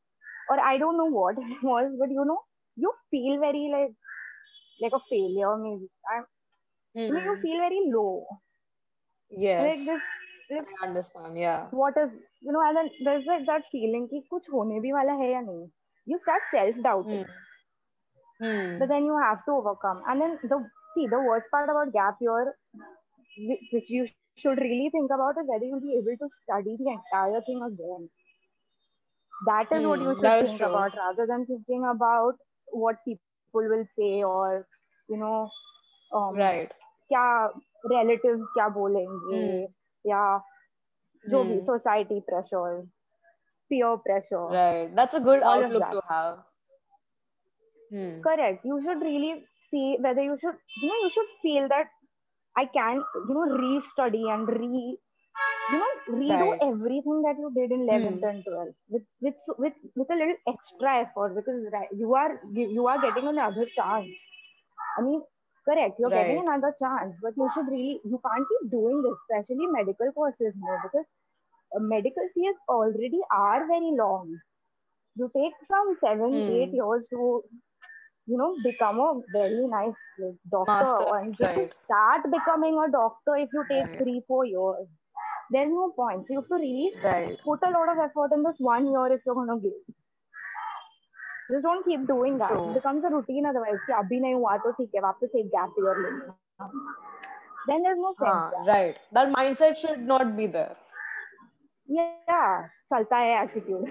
Or 0.49 0.59
i 0.59 0.77
don't 0.77 0.97
know 0.97 1.09
what 1.09 1.37
it 1.43 1.63
was 1.63 1.91
but 1.99 2.09
you 2.09 2.23
know 2.23 2.39
you 2.75 2.91
feel 3.11 3.39
very 3.39 3.69
like 3.71 3.93
like 4.81 4.93
a 4.93 5.03
failure 5.09 5.55
maybe. 5.57 5.87
I 6.11 6.19
mm. 6.99 7.11
mean, 7.11 7.23
you 7.23 7.35
hmm. 7.35 7.41
feel 7.41 7.57
very 7.57 7.79
low. 7.87 8.25
Yes. 9.29 9.63
like 9.63 9.85
this 9.85 10.01
like, 10.51 10.67
I 10.81 10.87
understand 10.87 11.37
yeah. 11.37 11.65
what 11.71 11.95
is 11.97 12.09
you 12.41 12.51
know 12.51 12.61
and 12.61 12.77
then 12.77 12.89
there's 13.03 13.25
like 13.25 13.45
that 13.47 13.63
feeling 13.71 14.07
ki 14.09 14.21
kuch 14.31 14.51
hone 14.55 14.75
bhi 14.83 14.91
wala 14.97 15.15
hai 15.21 15.29
ya 15.31 15.41
nahi 15.45 15.63
you 16.13 16.19
start 16.25 16.43
self 16.51 16.81
doubting 16.87 17.23
mm. 17.23 18.49
mm. 18.49 18.79
but 18.79 18.91
then 18.93 19.05
you 19.05 19.17
have 19.23 19.41
to 19.45 19.55
overcome. 19.55 20.03
And 20.07 20.21
then 20.21 20.37
the 20.43 20.59
see 20.95 21.07
the 21.15 21.23
worst 21.29 21.49
part 21.55 21.69
about 21.69 21.93
gap 21.93 22.21
year 22.27 22.53
which 23.73 23.89
you 23.89 24.07
should 24.37 24.59
really 24.59 24.89
think 24.91 25.11
about 25.15 25.41
is 25.41 25.47
whether 25.47 25.65
you'll 25.65 25.81
be 25.87 25.97
able 25.97 26.17
to 26.21 26.29
study 26.43 26.77
the 26.79 26.91
entire 26.91 27.41
thing 27.49 27.61
again. 27.71 28.09
that 29.46 29.68
is 29.72 29.82
what 29.84 30.00
Hmm, 30.00 30.08
you 30.08 30.14
should 30.20 30.32
that 30.32 30.42
is 30.42 30.52
think 30.52 30.56
true. 30.56 30.68
about 30.68 30.92
rather 30.96 31.26
than 31.26 31.46
thinking 31.46 31.84
about 31.90 32.34
what 32.72 32.96
people 33.06 33.68
will 33.72 33.84
say 33.98 34.22
or 34.22 34.66
you 35.08 35.16
know 35.16 35.50
um, 36.14 36.34
Right. 36.34 36.72
क्या 37.12 37.26
relatives 37.92 38.42
क्या 38.54 38.68
बोलेंगे 38.78 39.44
Hmm. 39.44 39.64
या 40.10 40.22
जो 41.32 41.42
भी 41.50 41.58
Hmm. 41.58 41.68
society 41.68 42.20
pressure 42.28 42.82
peer 43.70 43.96
pressure 44.08 44.48
Right. 44.48 44.94
That's 44.94 45.14
a 45.14 45.20
good 45.20 45.42
All 45.42 45.64
of 45.64 45.72
outlook 45.72 45.78
that. 45.78 45.96
to 45.96 46.00
have. 46.08 46.44
Hmm. 47.90 48.22
correct 48.26 48.64
you 48.64 48.76
should 48.84 49.00
really 49.06 49.32
see 49.70 49.96
whether 50.04 50.22
you 50.22 50.36
should 50.40 50.56
you 50.82 50.88
know 50.88 50.98
you 51.04 51.10
should 51.16 51.30
feel 51.42 51.68
that 51.72 51.88
i 52.62 52.64
can 52.76 53.02
you 53.28 53.34
know 53.36 53.46
re-study 53.62 54.24
and 54.34 54.48
re 54.60 54.98
you 55.73 55.79
know 55.81 55.91
redo 56.21 56.47
Right. 56.47 56.63
everything 56.67 57.21
that 57.25 57.37
you 57.43 57.49
did 57.57 57.71
in 57.75 57.81
11th 57.87 58.21
Hmm. 58.21 58.29
and 58.29 58.43
12th 58.47 58.75
with 58.89 59.03
with 59.21 59.35
with 59.63 59.73
with 59.95 60.09
a 60.15 60.19
little 60.21 60.39
extra 60.53 60.91
effort 61.03 61.35
because 61.37 61.59
you 62.01 62.13
are 62.21 62.31
you 62.57 62.65
you 62.77 62.87
are 62.93 62.99
getting 63.05 63.27
another 63.33 63.65
chance 63.79 64.27
i 64.97 65.01
mean 65.07 65.21
correct 65.69 65.99
you're 65.99 66.15
getting 66.19 66.39
another 66.45 66.71
chance 66.83 67.15
but 67.25 67.37
you 67.41 67.49
should 67.53 67.69
really 67.75 67.99
you 68.13 68.19
can't 68.27 68.47
keep 68.51 68.71
doing 68.75 69.01
this 69.05 69.17
especially 69.23 69.67
medical 69.77 70.11
courses 70.19 70.55
more 70.65 70.79
because 70.87 71.07
uh, 71.75 71.79
medical 71.95 72.27
fees 72.35 72.55
already 72.77 73.21
are 73.43 73.61
very 73.73 73.93
long 74.03 74.35
you 75.15 75.29
take 75.37 75.53
from 75.67 75.95
seven 76.05 76.33
Hmm. 76.33 76.57
eight 76.57 76.73
years 76.81 77.07
to 77.15 77.21
you 78.27 78.37
know 78.37 78.51
become 78.63 78.99
a 78.99 79.11
very 79.39 79.63
nice 79.77 79.99
doctor 80.49 80.93
Master, 80.93 81.13
and 81.19 81.37
just 81.37 81.57
right. 81.57 81.73
start 81.85 82.21
becoming 82.31 82.77
a 82.85 82.91
doctor 82.91 83.35
if 83.37 83.49
you 83.53 83.65
take 83.71 83.87
Right. 83.87 84.01
three 84.01 84.21
four 84.27 84.45
years 84.45 84.87
there's 85.54 85.72
no 85.76 85.86
point 86.00 86.26
so 86.26 86.34
you 86.34 86.40
have 86.40 86.48
to 86.52 86.58
really 86.64 86.90
Right. 87.04 87.38
put 87.44 87.64
a 87.68 87.70
lot 87.78 87.88
of 87.94 87.98
effort 88.08 88.32
in 88.38 88.42
this 88.48 88.58
one 88.72 88.86
year 88.92 89.06
if 89.16 89.20
you're 89.26 89.34
going 89.40 89.52
to 89.54 89.58
give 89.68 89.78
just 91.52 91.64
don't 91.68 91.84
keep 91.86 92.02
doing 92.08 92.36
that 92.42 92.50
True. 92.52 92.66
it 92.70 92.74
becomes 92.74 93.04
a 93.08 93.10
routine 93.14 93.46
otherwise 93.52 93.80
कि 93.86 93.92
अभी 94.02 94.20
नहीं 94.26 94.34
हुआ 94.34 94.56
तो 94.66 94.72
ठीक 94.76 94.90
है 94.94 95.00
वापस 95.06 95.32
एक 95.42 95.48
gap 95.56 95.80
year 95.84 95.94
ले 96.02 96.10
लेना 96.18 96.68
then 97.70 97.82
there's 97.86 97.98
no 98.02 98.12
sense 98.20 98.54
Ah, 98.58 98.62
right. 98.68 99.00
That 99.16 99.32
mindset 99.38 99.76
should 99.80 100.04
not 100.12 100.30
be 100.36 100.46
there. 100.58 100.76
Yeah, 101.96 102.54
chalta 102.92 103.18
hai 103.22 103.32
attitude. 103.40 103.90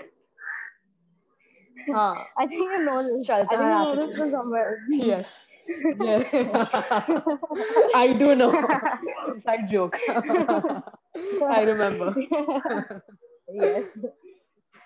Huh. 1.97 2.15
I 2.37 2.47
think 2.53 2.71
you 2.75 2.79
know 2.85 2.97
this. 3.09 3.27
Chalta 3.27 3.53
I 3.53 3.59
think 3.59 3.61
hai 3.61 3.69
you 3.69 3.83
know 3.83 3.95
this 3.95 4.05
attitude. 4.05 4.17
from 4.21 4.31
somewhere. 4.31 4.77
Yes. 4.89 5.35
Yeah. 6.01 6.23
I 8.01 8.07
do 8.23 8.33
know. 8.41 8.49
Inside 9.35 9.67
joke. 9.75 9.99
I 11.16 11.62
remember. 11.72 12.14
yes. 13.52 13.84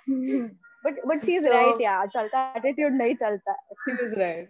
but 0.84 0.94
but 1.06 1.24
she's 1.24 1.42
So- 1.44 1.50
right, 1.50 1.76
yeah. 1.80 2.06
Chalta 2.14 2.42
attitude 2.56 2.92
nahi 3.02 3.16
chalta. 3.22 3.54
He 3.86 3.92
was 4.02 4.14
right. 4.16 4.48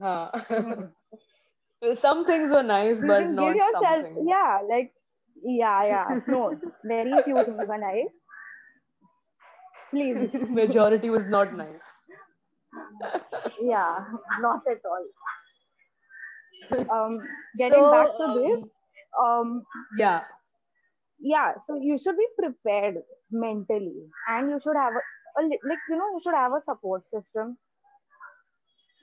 Huh. 0.00 0.30
Some 1.94 2.24
things 2.24 2.50
were 2.50 2.62
nice, 2.62 3.00
You 3.00 3.06
but 3.06 3.28
not 3.30 3.46
give 3.48 3.56
yourself, 3.56 3.84
something. 3.84 4.26
yeah, 4.26 4.58
like, 4.68 4.92
yeah, 5.44 5.84
yeah. 5.86 6.20
No, 6.26 6.58
very 6.84 7.12
few 7.24 7.34
things 7.44 7.68
were 7.68 7.78
nice. 7.78 8.08
Please, 9.90 10.32
Majority 10.48 11.10
was 11.10 11.26
not 11.26 11.54
nice. 11.56 11.84
yeah, 13.60 13.96
not 14.40 14.62
at 14.70 14.80
all. 14.92 15.04
Um, 16.90 17.18
getting 17.58 17.82
So, 17.84 17.90
back 17.90 18.06
to 18.16 18.26
this, 18.38 18.64
um, 19.20 19.26
um, 19.26 19.64
yeah, 19.98 20.22
yeah 21.24 21.52
so 21.66 21.76
you 21.88 21.98
should 22.02 22.16
be 22.16 22.28
prepared 22.38 22.96
mentally 23.30 24.00
and 24.28 24.50
you 24.50 24.60
should 24.62 24.76
have 24.76 24.94
a, 25.00 25.04
a 25.40 25.42
like 25.70 25.84
you 25.90 25.96
know 25.98 26.10
you 26.14 26.20
should 26.24 26.34
have 26.42 26.52
a 26.52 26.62
support 26.70 27.02
system 27.14 27.56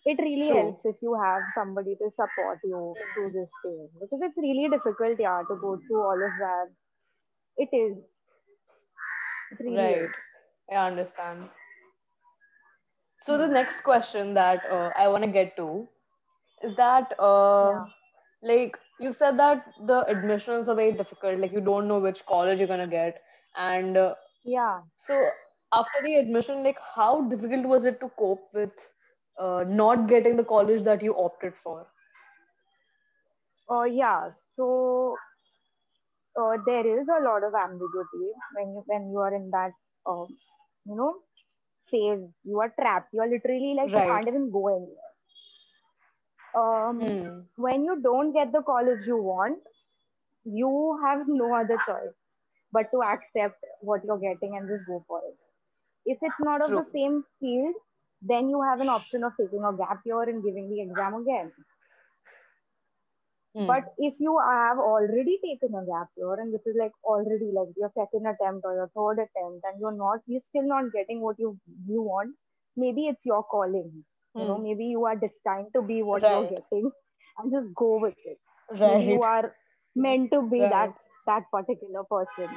it 0.06 0.20
really 0.20 0.50
True. 0.50 0.58
helps 0.58 0.86
if 0.86 0.96
you 1.02 1.14
have 1.22 1.42
somebody 1.56 1.96
to 1.96 2.10
support 2.22 2.60
you 2.64 2.96
through 3.14 3.32
this 3.32 3.50
phase 3.64 3.90
because 4.02 4.20
it's 4.28 4.38
really 4.38 4.70
difficult 4.70 5.20
yeah 5.20 5.42
to 5.50 5.56
go 5.62 5.78
through 5.88 6.02
all 6.02 6.24
of 6.30 6.34
that 6.46 6.68
it 7.58 7.70
is 7.76 7.98
really 9.60 9.78
right. 9.78 10.04
is. 10.06 10.12
I 10.72 10.76
understand. 10.88 11.50
So 13.20 13.38
the 13.38 13.48
next 13.48 13.82
question 13.84 14.34
that 14.36 14.64
uh, 14.72 14.92
I 14.98 15.08
want 15.08 15.24
to 15.24 15.30
get 15.32 15.56
to 15.58 15.88
is 16.64 16.76
that 16.76 17.14
uh, 17.20 17.74
Yeah. 17.74 17.86
like 18.44 18.78
you 19.02 19.12
said 19.14 19.38
that 19.40 19.66
the 19.88 20.06
admissions 20.08 20.70
are 20.70 20.76
very 20.76 20.94
difficult 20.94 21.40
like 21.40 21.52
you 21.52 21.62
don't 21.62 21.88
know 21.88 22.00
which 22.00 22.26
college 22.26 22.60
you're 22.60 22.68
going 22.68 22.80
to 22.80 22.88
get. 22.88 23.22
And 23.56 23.98
uh, 23.98 24.16
yeah. 24.44 24.82
so 24.96 25.30
after 25.74 26.02
the 26.04 26.16
admission 26.16 26.64
like 26.64 26.80
how 26.96 27.22
difficult 27.30 27.66
was 27.66 27.86
it 27.86 28.00
to 28.02 28.10
cope 28.18 28.50
with 28.54 28.88
uh, 29.40 29.64
not 29.68 30.08
getting 30.08 30.38
the 30.38 30.44
college 30.44 30.82
that 30.84 31.02
you 31.02 31.16
opted 31.18 31.56
for? 31.56 31.88
Uh, 33.70 33.84
yeah. 33.84 34.32
So 34.56 35.16
uh, 36.40 36.58
there 36.66 36.86
is 37.00 37.08
a 37.08 37.24
lot 37.24 37.44
of 37.44 37.54
ambiguity 37.56 38.28
when 38.56 38.70
you 38.74 38.84
when 38.88 39.10
you 39.12 39.20
are 39.20 39.34
in 39.36 39.50
that 39.52 39.72
um, 40.06 40.28
you 40.86 40.96
know 40.96 41.14
phase. 41.92 42.24
You 42.44 42.60
are 42.62 42.74
trapped. 42.80 43.10
You 43.14 43.22
are 43.22 43.30
literally 43.30 43.76
like 43.78 43.92
Right. 43.92 43.96
you 43.96 44.04
can't 44.08 44.28
even 44.28 44.52
go 44.52 44.68
anywhere 44.68 45.11
um, 46.56 47.00
Hmm. 47.00 47.42
when 47.56 47.84
you 47.86 48.02
don't 48.02 48.34
get 48.34 48.52
the 48.52 48.62
college 48.64 49.06
you 49.06 49.18
want, 49.18 49.60
you 50.46 51.00
have 51.04 51.28
no 51.28 51.54
other 51.56 51.78
choice 51.86 52.16
but 52.72 52.90
to 52.92 53.02
accept 53.04 53.64
what 53.82 54.04
you're 54.06 54.20
getting 54.20 54.58
and 54.58 54.68
just 54.68 54.86
go 54.88 55.04
for 55.08 55.22
it. 55.28 55.38
If 56.06 56.20
it's 56.22 56.40
not 56.40 56.62
of 56.62 56.74
the 56.74 56.86
same 56.94 57.24
field, 57.40 57.76
then 58.22 58.50
you 58.50 58.62
have 58.62 58.82
an 58.82 58.90
option 58.90 59.24
of 59.24 59.34
taking 59.40 59.64
a 59.64 59.74
gap 59.76 60.02
year 60.06 60.24
and 60.24 60.44
giving 60.44 60.70
the 60.70 60.82
exam 60.82 61.16
again. 61.16 61.52
Hmm. 63.56 63.68
But 63.68 63.94
if 63.98 64.16
you 64.20 64.38
have 64.40 64.78
already 64.80 65.40
taken 65.44 65.76
a 65.76 65.86
gap 65.86 66.10
year 66.18 66.34
and 66.36 66.54
this 66.54 66.66
is 66.66 66.76
like 66.78 66.92
already 67.04 67.52
like 67.52 67.70
your 67.78 67.92
second 67.96 68.28
attempt 68.28 68.66
or 68.66 68.76
your 68.76 68.90
third 68.96 69.24
attempt 69.24 69.66
and 69.66 69.80
you're 69.80 69.92
not, 69.92 70.20
you're 70.28 70.42
still 70.42 70.64
not 70.68 70.92
getting 70.92 71.22
what 71.22 71.40
you 71.40 71.60
you 71.88 72.02
want, 72.02 72.36
maybe 72.76 73.08
it's 73.08 73.26
your 73.26 73.44
calling. 73.44 74.06
You 74.38 74.46
know, 74.46 74.58
Hmm. 74.58 74.60
maybe 74.60 74.86
you 74.86 75.06
are 75.06 75.16
destined 75.16 75.72
to 75.76 75.82
be 75.82 76.02
what 76.04 76.24
Right. 76.24 76.28
you're 76.28 76.46
getting 76.48 76.92
and 77.38 77.52
just 77.52 77.74
go 77.76 78.00
with 78.00 78.16
it. 78.34 78.40
maybe 78.84 79.04
right 79.04 79.12
you 79.12 79.22
are 79.30 79.56
meant 80.04 80.32
to 80.34 80.42
be 80.52 80.60
Right. 80.60 80.74
that 80.74 80.94
that 81.28 81.44
particular 81.54 82.04
person 82.12 82.50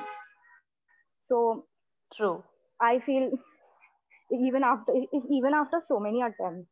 so 1.22 1.66
true 2.14 2.42
i 2.81 2.98
feel 3.07 3.31
even 4.46 4.62
after 4.64 4.92
even 5.38 5.55
after 5.55 5.81
so 5.87 5.98
many 6.01 6.20
attempts 6.22 6.70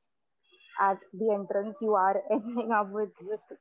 at 0.80 0.98
the 1.12 1.28
entrance 1.36 1.76
you 1.80 1.94
are 1.94 2.16
ending 2.30 2.70
up 2.72 2.90
with 2.90 3.10
just 3.30 3.52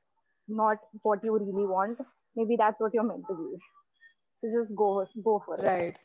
not 0.47 0.77
what 1.03 1.23
you 1.23 1.33
really 1.37 1.67
want 1.75 1.99
maybe 2.35 2.55
that's 2.57 2.79
what 2.79 2.93
you're 2.93 3.09
meant 3.11 3.25
to 3.29 3.35
be 3.43 3.49
so 4.41 4.53
just 4.57 4.75
go 4.75 4.89
go 5.23 5.41
for 5.45 5.57
it 5.65 5.73
right 5.73 5.99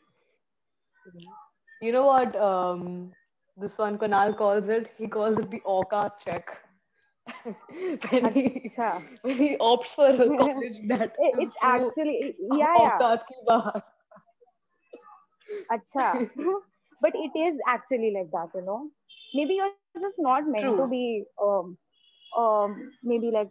you 1.81 1.93
know 1.93 2.07
what 2.07 2.35
um 2.37 3.13
this 3.57 3.79
one 3.79 3.99
Kunal 3.99 4.37
calls 4.37 4.69
it, 4.69 4.91
he 4.99 5.07
calls 5.07 5.39
it 5.39 5.51
the 5.51 5.61
Orca 5.65 6.13
check. 6.25 6.59
when, 8.11 8.33
he, 8.33 8.71
when 9.23 9.37
he 9.37 9.57
opts 9.57 9.95
for 9.97 10.09
a 10.09 10.29
college 10.37 10.79
that 10.89 11.13
it, 11.19 11.35
it's 11.39 11.57
actually 11.61 12.37
yeah, 12.55 12.75
yeah. 12.79 13.81
Acha. 15.73 16.31
but 17.03 17.13
it 17.15 17.39
is 17.39 17.59
actually 17.67 18.13
like 18.17 18.31
that, 18.31 18.49
you 18.55 18.65
know. 18.65 18.91
Maybe 19.35 19.55
you're 19.55 19.71
just 20.01 20.19
not 20.19 20.47
meant 20.47 20.65
True. 20.65 20.77
to 20.77 20.87
be 20.87 21.25
um, 21.43 21.77
um 22.39 22.93
maybe 23.03 23.31
like 23.33 23.51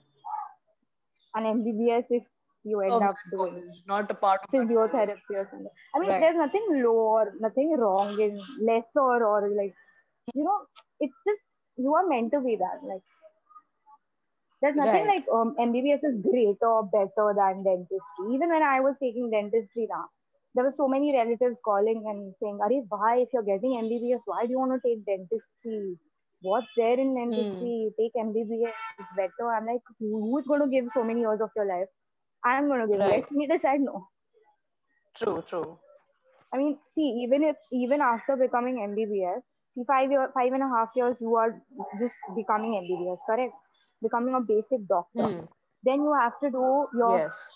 an 1.36 1.44
MBBS 1.44 2.06
if 2.10 2.24
you 2.64 2.82
end 2.82 2.94
oh, 2.94 3.04
up 3.04 3.16
doing 3.32 3.64
It's 3.70 3.84
not 3.88 4.10
a 4.10 4.14
part 4.14 4.42
of 4.44 4.50
physiotherapy 4.50 5.36
or 5.36 5.48
something. 5.52 5.68
I 5.96 6.00
mean, 6.00 6.10
right. 6.10 6.22
there's 6.22 6.38
nothing 6.38 6.66
lower, 6.84 7.34
nothing 7.40 7.76
wrong 7.78 8.20
in 8.20 8.40
lesser 8.60 9.26
or 9.26 9.50
like 9.56 9.76
you 10.34 10.44
know, 10.44 10.66
it's 11.00 11.16
just 11.26 11.42
you 11.78 11.94
are 11.94 12.08
meant 12.08 12.32
to 12.32 12.42
be 12.42 12.56
that. 12.58 12.86
Like, 12.88 13.02
there's 14.62 14.76
nothing 14.76 15.06
Right. 15.06 15.08
like 15.08 15.26
um, 15.32 15.56
MBBS 15.60 16.04
is 16.04 16.22
greater 16.22 16.66
or 16.68 16.84
better 16.86 17.34
than 17.36 17.64
dentistry. 17.64 18.26
Even 18.34 18.50
when 18.50 18.64
I 18.64 18.80
was 18.80 18.96
taking 19.00 19.30
dentistry 19.30 19.88
now, 19.90 20.06
there 20.56 20.64
were 20.64 20.74
so 20.78 20.88
many 20.88 21.14
relatives 21.16 21.58
calling 21.64 22.04
and 22.08 22.34
saying, 22.42 22.60
Are 22.62 22.72
why, 22.90 23.18
if 23.20 23.30
you're 23.34 23.44
getting 23.44 23.72
MBBS, 23.84 24.22
why 24.26 24.46
do 24.46 24.52
you 24.52 24.60
want 24.60 24.82
to 24.82 24.88
take 24.88 25.06
dentistry? 25.06 25.98
What's 26.42 26.68
there 26.78 27.00
in 27.00 27.16
dentistry? 27.16 27.92
Take 28.00 28.14
MBBS, 28.16 28.74
it's 29.00 29.10
better. 29.16 29.52
I'm 29.52 29.66
like, 29.66 29.82
who's 30.00 30.46
going 30.48 30.62
to 30.62 30.68
give 30.68 30.86
so 30.94 31.04
many 31.04 31.22
years 31.22 31.42
of 31.42 31.50
your 31.56 31.66
life? 31.66 31.88
I'm 32.44 32.68
going 32.68 32.82
to 32.82 32.88
give. 32.88 33.00
Right. 33.00 33.26
Let 33.30 33.32
me 33.32 33.48
decide 33.48 33.82
no. 33.82 34.08
true 35.18 35.42
true 35.42 35.80
I 36.54 36.58
mean, 36.58 36.80
see, 36.94 37.24
even 37.24 37.44
if 37.44 37.56
even 37.72 38.02
after 38.02 38.36
becoming 38.36 38.78
MBBS, 38.78 39.42
see, 39.76 39.84
five 39.88 40.12
year, 40.12 40.32
five 40.34 40.54
and 40.54 40.64
a 40.64 40.70
half 40.70 40.90
years, 40.96 41.18
you 41.22 41.36
are 41.36 41.52
just 42.02 42.16
becoming 42.36 42.76
MBBS, 42.78 43.20
correct? 43.30 43.54
Becoming 44.04 44.36
a 44.36 44.42
basic 44.42 44.88
doctor. 44.88 45.30
Hmm. 45.30 45.46
Then 45.84 46.02
you 46.04 46.14
have 46.20 46.40
to 46.44 46.52
do 46.52 46.88
your 46.94 47.24
yes 47.24 47.52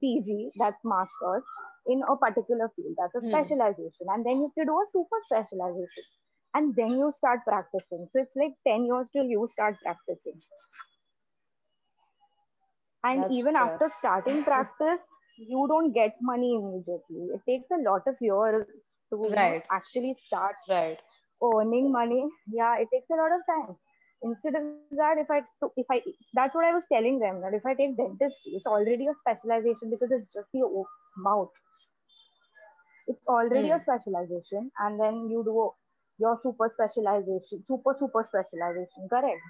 PG, 0.00 0.52
that's 0.58 0.84
masters, 0.84 1.44
in 1.86 2.02
a 2.08 2.16
particular 2.16 2.70
field. 2.76 2.96
That's 2.98 3.14
a 3.16 3.22
Hmm. 3.22 3.46
specialization, 3.46 4.06
and 4.08 4.24
then 4.26 4.38
you 4.42 4.52
have 4.52 4.58
to 4.62 4.66
do 4.70 4.76
a 4.80 4.86
super 4.92 5.20
specialization, 5.26 6.04
and 6.54 6.74
then 6.76 6.98
you 6.98 7.12
start 7.16 7.40
practicing. 7.46 8.08
So 8.12 8.20
it's 8.22 8.36
like 8.36 8.54
ten 8.66 8.86
years 8.86 9.08
till 9.12 9.24
you 9.26 9.46
start 9.52 9.76
practicing. 9.82 10.42
And 13.04 13.24
That's 13.24 13.38
even 13.38 13.56
after 13.56 13.88
starting 13.98 14.44
practice, 14.44 15.00
you 15.36 15.66
don't 15.68 15.92
get 15.92 16.16
money 16.20 16.56
immediately. 16.56 17.28
It 17.34 17.42
takes 17.46 17.70
a 17.70 17.82
lot 17.82 18.06
of 18.06 18.16
years 18.20 18.66
to 19.10 19.34
Right. 19.34 19.64
actually 19.70 20.16
start 20.26 20.56
right 20.68 21.00
earning 21.42 21.90
money. 21.92 22.28
Yeah, 22.52 22.78
it 22.78 22.88
takes 22.92 23.08
a 23.10 23.16
lot 23.16 23.32
of 23.34 23.42
time. 23.46 23.76
Instead 24.22 24.54
of 24.56 24.64
that, 24.64 24.90
if 24.90 25.04
I 25.04 25.16
if 25.50 25.62
I 25.64 25.74
that's 26.06 26.28
what 26.28 26.40
I 26.40 26.46
was 26.46 26.62
telling 26.64 26.96
them 26.96 27.22
that 27.22 27.34
if 27.34 27.44
I 27.48 27.54
take 27.56 27.80
dentistry, 27.80 28.40
it's 28.44 28.54
already 28.54 28.98
a 28.98 29.04
specialization 29.14 29.88
because 29.90 30.10
it's 30.10 30.28
just 30.32 30.48
the 30.52 30.62
mouth. 31.16 31.50
It's 33.06 33.22
already 33.26 33.70
a 33.70 33.78
Hmm. 33.78 33.80
specialization, 33.80 34.70
and 34.78 34.98
then 35.00 35.28
you 35.30 35.42
do 35.44 35.70
your 36.18 36.38
super 36.42 36.70
specialization, 36.74 37.64
super 37.66 37.94
super 37.98 38.22
specialization, 38.24 39.08
correct? 39.08 39.40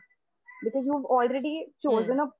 Because 0.63 0.85
you've 0.87 1.05
already 1.07 1.73
chosen 1.83 2.21
a 2.21 2.33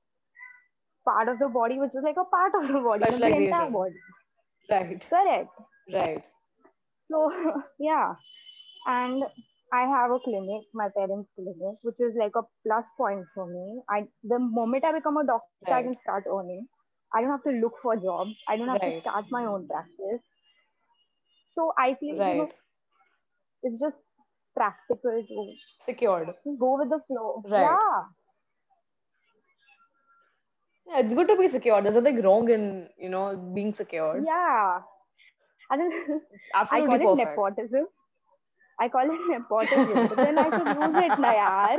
part 1.05 1.27
of 1.29 1.39
the 1.39 1.47
body 1.49 1.79
which 1.79 1.93
is 1.95 2.03
like 2.03 2.17
a 2.17 2.25
part 2.25 2.53
of 2.55 2.67
the 2.67 2.79
body, 2.79 3.05
not 3.07 3.21
the 3.23 3.33
entire 3.35 3.69
body, 3.69 3.99
right 4.69 5.03
correct? 5.09 5.49
right 5.93 6.23
So 7.05 7.31
yeah, 7.79 8.15
and 8.85 9.23
I 9.73 9.81
have 9.87 10.11
a 10.11 10.19
clinic, 10.19 10.63
my 10.73 10.89
parents' 10.95 11.29
clinic, 11.35 11.77
which 11.81 11.99
is 11.99 12.15
like 12.19 12.33
a 12.35 12.43
plus 12.65 12.85
point 12.97 13.25
for 13.33 13.47
me. 13.47 13.81
I 13.89 14.07
the 14.23 14.39
moment 14.39 14.85
I 14.85 14.93
become 14.93 15.17
a 15.17 15.25
doctor, 15.25 15.73
I 15.73 15.83
can 15.83 15.95
start 16.01 16.25
earning. 16.31 16.67
I 17.13 17.21
don't 17.21 17.31
have 17.31 17.43
to 17.43 17.51
look 17.51 17.73
for 17.81 17.95
jobs. 17.95 18.37
I 18.47 18.57
don't 18.57 18.69
have 18.69 18.81
to 18.81 18.93
start 19.01 19.25
my 19.31 19.45
own 19.45 19.67
practice. 19.67 20.21
So 21.53 21.73
I 21.77 21.95
feel 21.95 22.15
you 22.15 22.35
know 22.35 22.49
it's 23.63 23.79
just 23.79 23.97
practical 24.55 25.23
to 25.27 25.53
secured 25.79 26.27
just 26.27 26.39
go 26.59 26.77
with 26.79 26.89
the 26.89 26.99
flow. 27.07 27.43
Right. 27.43 27.61
Yeah, 27.61 28.01
yeah 30.87 30.99
it's 30.99 31.13
good 31.13 31.27
to 31.27 31.37
be 31.37 31.47
secured 31.47 31.85
there's 31.85 31.95
nothing 31.95 32.21
wrong 32.21 32.49
in 32.49 32.87
you 32.97 33.09
know 33.09 33.35
being 33.53 33.73
secured 33.73 34.25
yeah. 34.25 34.81
I, 35.71 35.77
mean, 35.77 35.91
I 36.55 36.61
Absolutely 36.61 36.99
call 36.99 37.01
it 37.01 37.17
perfect. 37.17 37.17
nepotism. 37.17 37.87
I 38.82 38.88
call 38.88 39.10
it 39.14 39.20
nepotism. 39.30 40.08
but 40.08 40.16
then 40.16 40.38
I 40.38 40.44
should 40.50 40.68
use 40.82 41.04
it 41.04 41.18
na 41.24 41.32
yaar. 41.38 41.78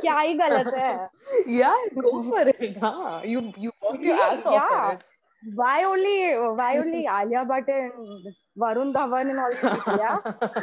क्या 0.00 0.18
ही 0.20 0.34
गलत 0.40 0.74
है? 0.74 1.08
Yeah, 1.46 1.76
go 2.06 2.22
for 2.30 2.42
it. 2.54 2.76
Huh? 2.82 3.20
You 3.34 3.42
you 3.66 3.72
worked 3.86 4.02
your 4.10 4.20
ass 4.28 4.44
off 4.46 4.54
Yeah. 4.58 4.68
for 4.72 4.92
it. 4.96 5.04
Why 5.60 5.84
only 5.84 6.16
why 6.58 6.68
only 6.82 7.00
Alia 7.14 7.44
Bhatt 7.52 7.66
and 7.78 8.28
Varun 8.64 8.92
Dhawan 8.98 9.32
and 9.32 9.40
all 9.46 9.56
this? 9.62 9.88
Yeah. 10.02 10.18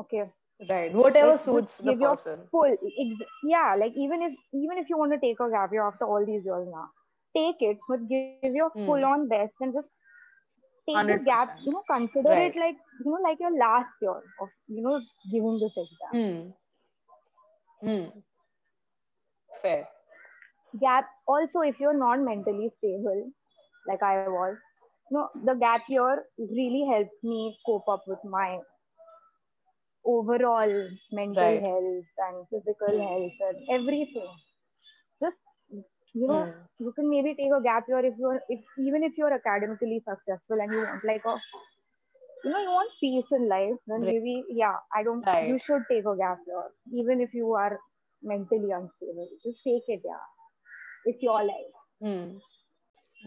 Okay. 0.00 0.24
Right. 0.68 0.94
Whatever 0.94 1.36
Like, 1.50 1.64
suits 1.64 1.80
the 1.80 1.94
person. 1.94 2.50
full 2.50 2.72
ex- 3.02 3.30
yeah 3.44 3.74
like 3.78 3.92
even 3.96 4.22
if 4.22 4.32
even 4.54 4.78
if 4.78 4.88
you 4.88 4.98
want 4.98 5.12
to 5.12 5.18
take 5.20 5.40
a 5.40 5.50
gap 5.50 5.70
year 5.72 5.86
after 5.86 6.06
all 6.06 6.24
these 6.26 6.44
years 6.44 6.66
now 6.72 6.88
take 7.36 7.60
it 7.60 7.78
but 7.88 8.08
give 8.08 8.24
your 8.32 8.70
Hmm. 8.74 8.78
full 8.84 9.04
on 9.04 9.28
best 9.28 9.52
and 9.60 9.72
just 9.74 9.90
take 10.88 11.06
the 11.06 11.18
100%. 11.24 11.24
gap 11.24 11.54
you 11.64 11.72
know 11.72 11.82
consider 11.90 12.34
Right. 12.34 12.48
it 12.48 12.56
like 12.64 12.76
you 13.04 13.10
know 13.10 13.20
like 13.28 13.38
your 13.40 13.56
last 13.58 13.90
year 14.00 14.18
of 14.40 14.48
you 14.68 14.82
know 14.82 15.00
giving 15.32 15.58
this 15.60 15.76
exam 15.84 16.18
Hmm. 16.18 16.52
Hmm. 17.80 18.08
Fair. 19.62 19.88
Gap 20.80 21.06
also 21.26 21.60
if 21.60 21.78
you're 21.80 21.98
not 21.98 22.20
mentally 22.28 22.70
stable 22.78 23.20
like 23.88 24.02
i 24.02 24.16
was 24.18 24.48
you 24.98 25.04
know 25.08 25.18
the 25.34 25.44
gap 25.48 25.74
year 25.88 26.24
really 26.38 26.84
helped 26.92 27.22
me 27.22 27.56
cope 27.66 27.88
up 27.88 28.02
with 28.06 28.18
my 28.24 28.58
overall 30.04 30.72
mental 31.12 31.54
Right. 31.56 31.66
health 31.66 32.06
and 32.26 32.46
physical 32.50 32.94
health 33.08 33.38
and 33.48 33.58
everything 33.78 34.28
just 35.22 35.36
you 36.14 36.26
know 36.28 36.42
Hmm. 36.44 36.74
you 36.78 36.92
can 36.96 37.08
maybe 37.10 37.34
take 37.40 37.52
a 37.58 37.62
gap 37.62 37.84
year 37.88 38.04
if 38.04 38.14
you're 38.18 38.40
if 38.48 38.60
even 38.78 39.02
if 39.04 39.12
you're 39.16 39.32
academically 39.40 40.00
successful 40.08 40.58
and 40.60 40.72
you 40.72 40.80
want 40.80 41.04
like 41.04 41.24
a 41.26 41.36
you 42.44 42.50
know 42.50 42.60
you 42.64 42.70
want 42.70 42.90
peace 43.00 43.30
in 43.38 43.48
life 43.48 43.78
then 43.86 44.04
Right. 44.04 44.12
maybe 44.12 44.34
yeah 44.60 44.76
i 44.98 45.02
don't 45.02 45.26
Right. 45.26 45.50
you 45.50 45.58
should 45.66 45.84
take 45.90 46.06
a 46.12 46.16
gap 46.22 46.38
year 46.46 46.64
even 47.02 47.20
if 47.26 47.34
you 47.34 47.52
are 47.62 47.78
mentally 48.32 48.70
unstable 48.78 49.28
just 49.44 49.62
take 49.64 49.88
it 49.96 50.00
yeah 50.04 50.24
it's 51.06 51.22
your 51.22 51.42
life 51.44 51.74
Hmm. 52.02 52.38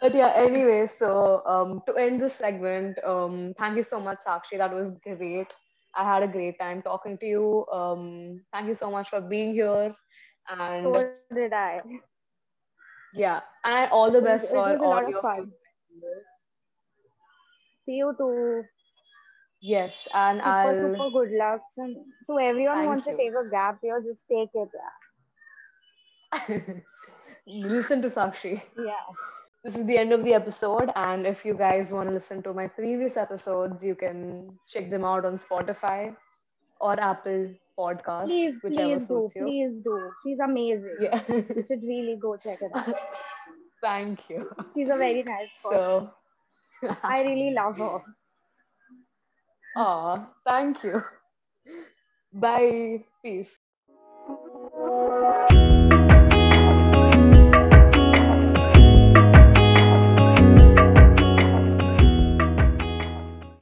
But 0.02 0.14
yeah, 0.16 0.34
anyway, 0.36 0.86
so 0.88 1.44
um, 1.46 1.82
to 1.88 1.96
end 1.96 2.22
this 2.22 2.36
segment, 2.36 2.98
um, 3.04 3.54
thank 3.58 3.78
you 3.78 3.84
so 3.84 4.00
much, 4.00 4.20
Sakshi. 4.26 4.58
That 4.58 4.74
was 4.74 4.92
great. 5.04 5.48
I 5.96 6.04
had 6.04 6.24
a 6.24 6.28
great 6.28 6.60
time 6.60 6.82
talking 6.84 7.18
to 7.20 7.26
you. 7.26 7.66
Um, 7.72 8.42
thank 8.54 8.68
you 8.68 8.76
so 8.76 8.92
much 8.92 9.10
for 9.10 9.22
being 9.22 9.54
here. 9.54 9.96
And 10.50 10.96
so 11.06 11.28
did 11.34 11.54
i 11.54 11.82
yeah, 13.14 13.42
and 13.64 13.92
all 13.92 14.12
the 14.12 14.20
It 14.20 14.24
was- 14.24 14.26
best 14.26 14.50
it 14.52 14.54
for 14.54 14.68
was 14.68 14.82
a 14.82 14.88
all 14.88 14.88
lot 14.88 15.08
of 15.08 15.10
your 15.10 15.22
fun. 15.22 15.52
see 17.86 17.98
you 17.98 18.14
too 18.18 18.64
Yes, 19.62 20.08
and 20.14 20.42
super 20.44 20.74
I'll 20.74 20.76
super 20.80 21.10
good 21.12 21.32
luck 21.38 21.62
and 21.78 21.96
to 22.28 22.40
everyone 22.40 22.80
who 22.80 22.86
wants 22.86 23.06
you. 23.08 23.14
to 23.14 23.14
take 23.14 23.34
a 23.34 23.50
gap 23.50 23.80
year 23.84 24.00
just 24.02 24.22
take 24.30 24.50
it 24.54 24.70
yeah, 24.74 24.96
listen 27.50 28.02
to 28.02 28.08
Sakshi. 28.10 28.62
yeah. 28.78 28.94
This 29.64 29.76
is 29.76 29.86
the 29.86 29.98
end 29.98 30.14
of 30.14 30.24
the 30.24 30.34
episode, 30.34 30.90
and 30.96 31.28
if 31.28 31.44
you 31.46 31.54
guys 31.54 31.92
want 31.92 32.08
to 32.08 32.14
listen 32.14 32.42
to 32.44 32.54
my 32.54 32.68
previous 32.68 33.18
episodes, 33.18 33.84
you 33.84 33.94
can 33.94 34.58
check 34.68 34.90
them 34.90 35.04
out 35.04 35.26
on 35.26 35.38
Spotify 35.38 36.16
or 36.80 36.98
Apple 37.00 37.54
Podcasts, 37.78 38.28
please 38.28 38.56
whichever 38.64 38.96
please 38.96 39.08
do 39.08 39.32
you. 39.36 39.44
please 39.46 39.74
do 39.84 40.12
she's 40.24 40.40
amazing 40.40 40.96
Yeah. 41.02 41.22
you 41.30 41.64
should 41.68 41.84
really 41.84 42.18
go 42.22 42.36
check 42.38 42.60
it 42.62 42.72
out 42.76 42.94
Thank 43.82 44.30
you. 44.30 44.50
she's 44.74 44.90
a 44.90 44.98
very 44.98 45.24
nice 45.24 45.50
person 45.64 45.80
So, 45.80 46.12
i 47.04 47.22
really 47.22 47.54
love 47.54 47.78
her 47.78 48.00
aw, 49.76 50.26
thank 50.46 50.84
you. 50.84 51.04
Bye. 52.34 53.04
Peace. 53.24 53.59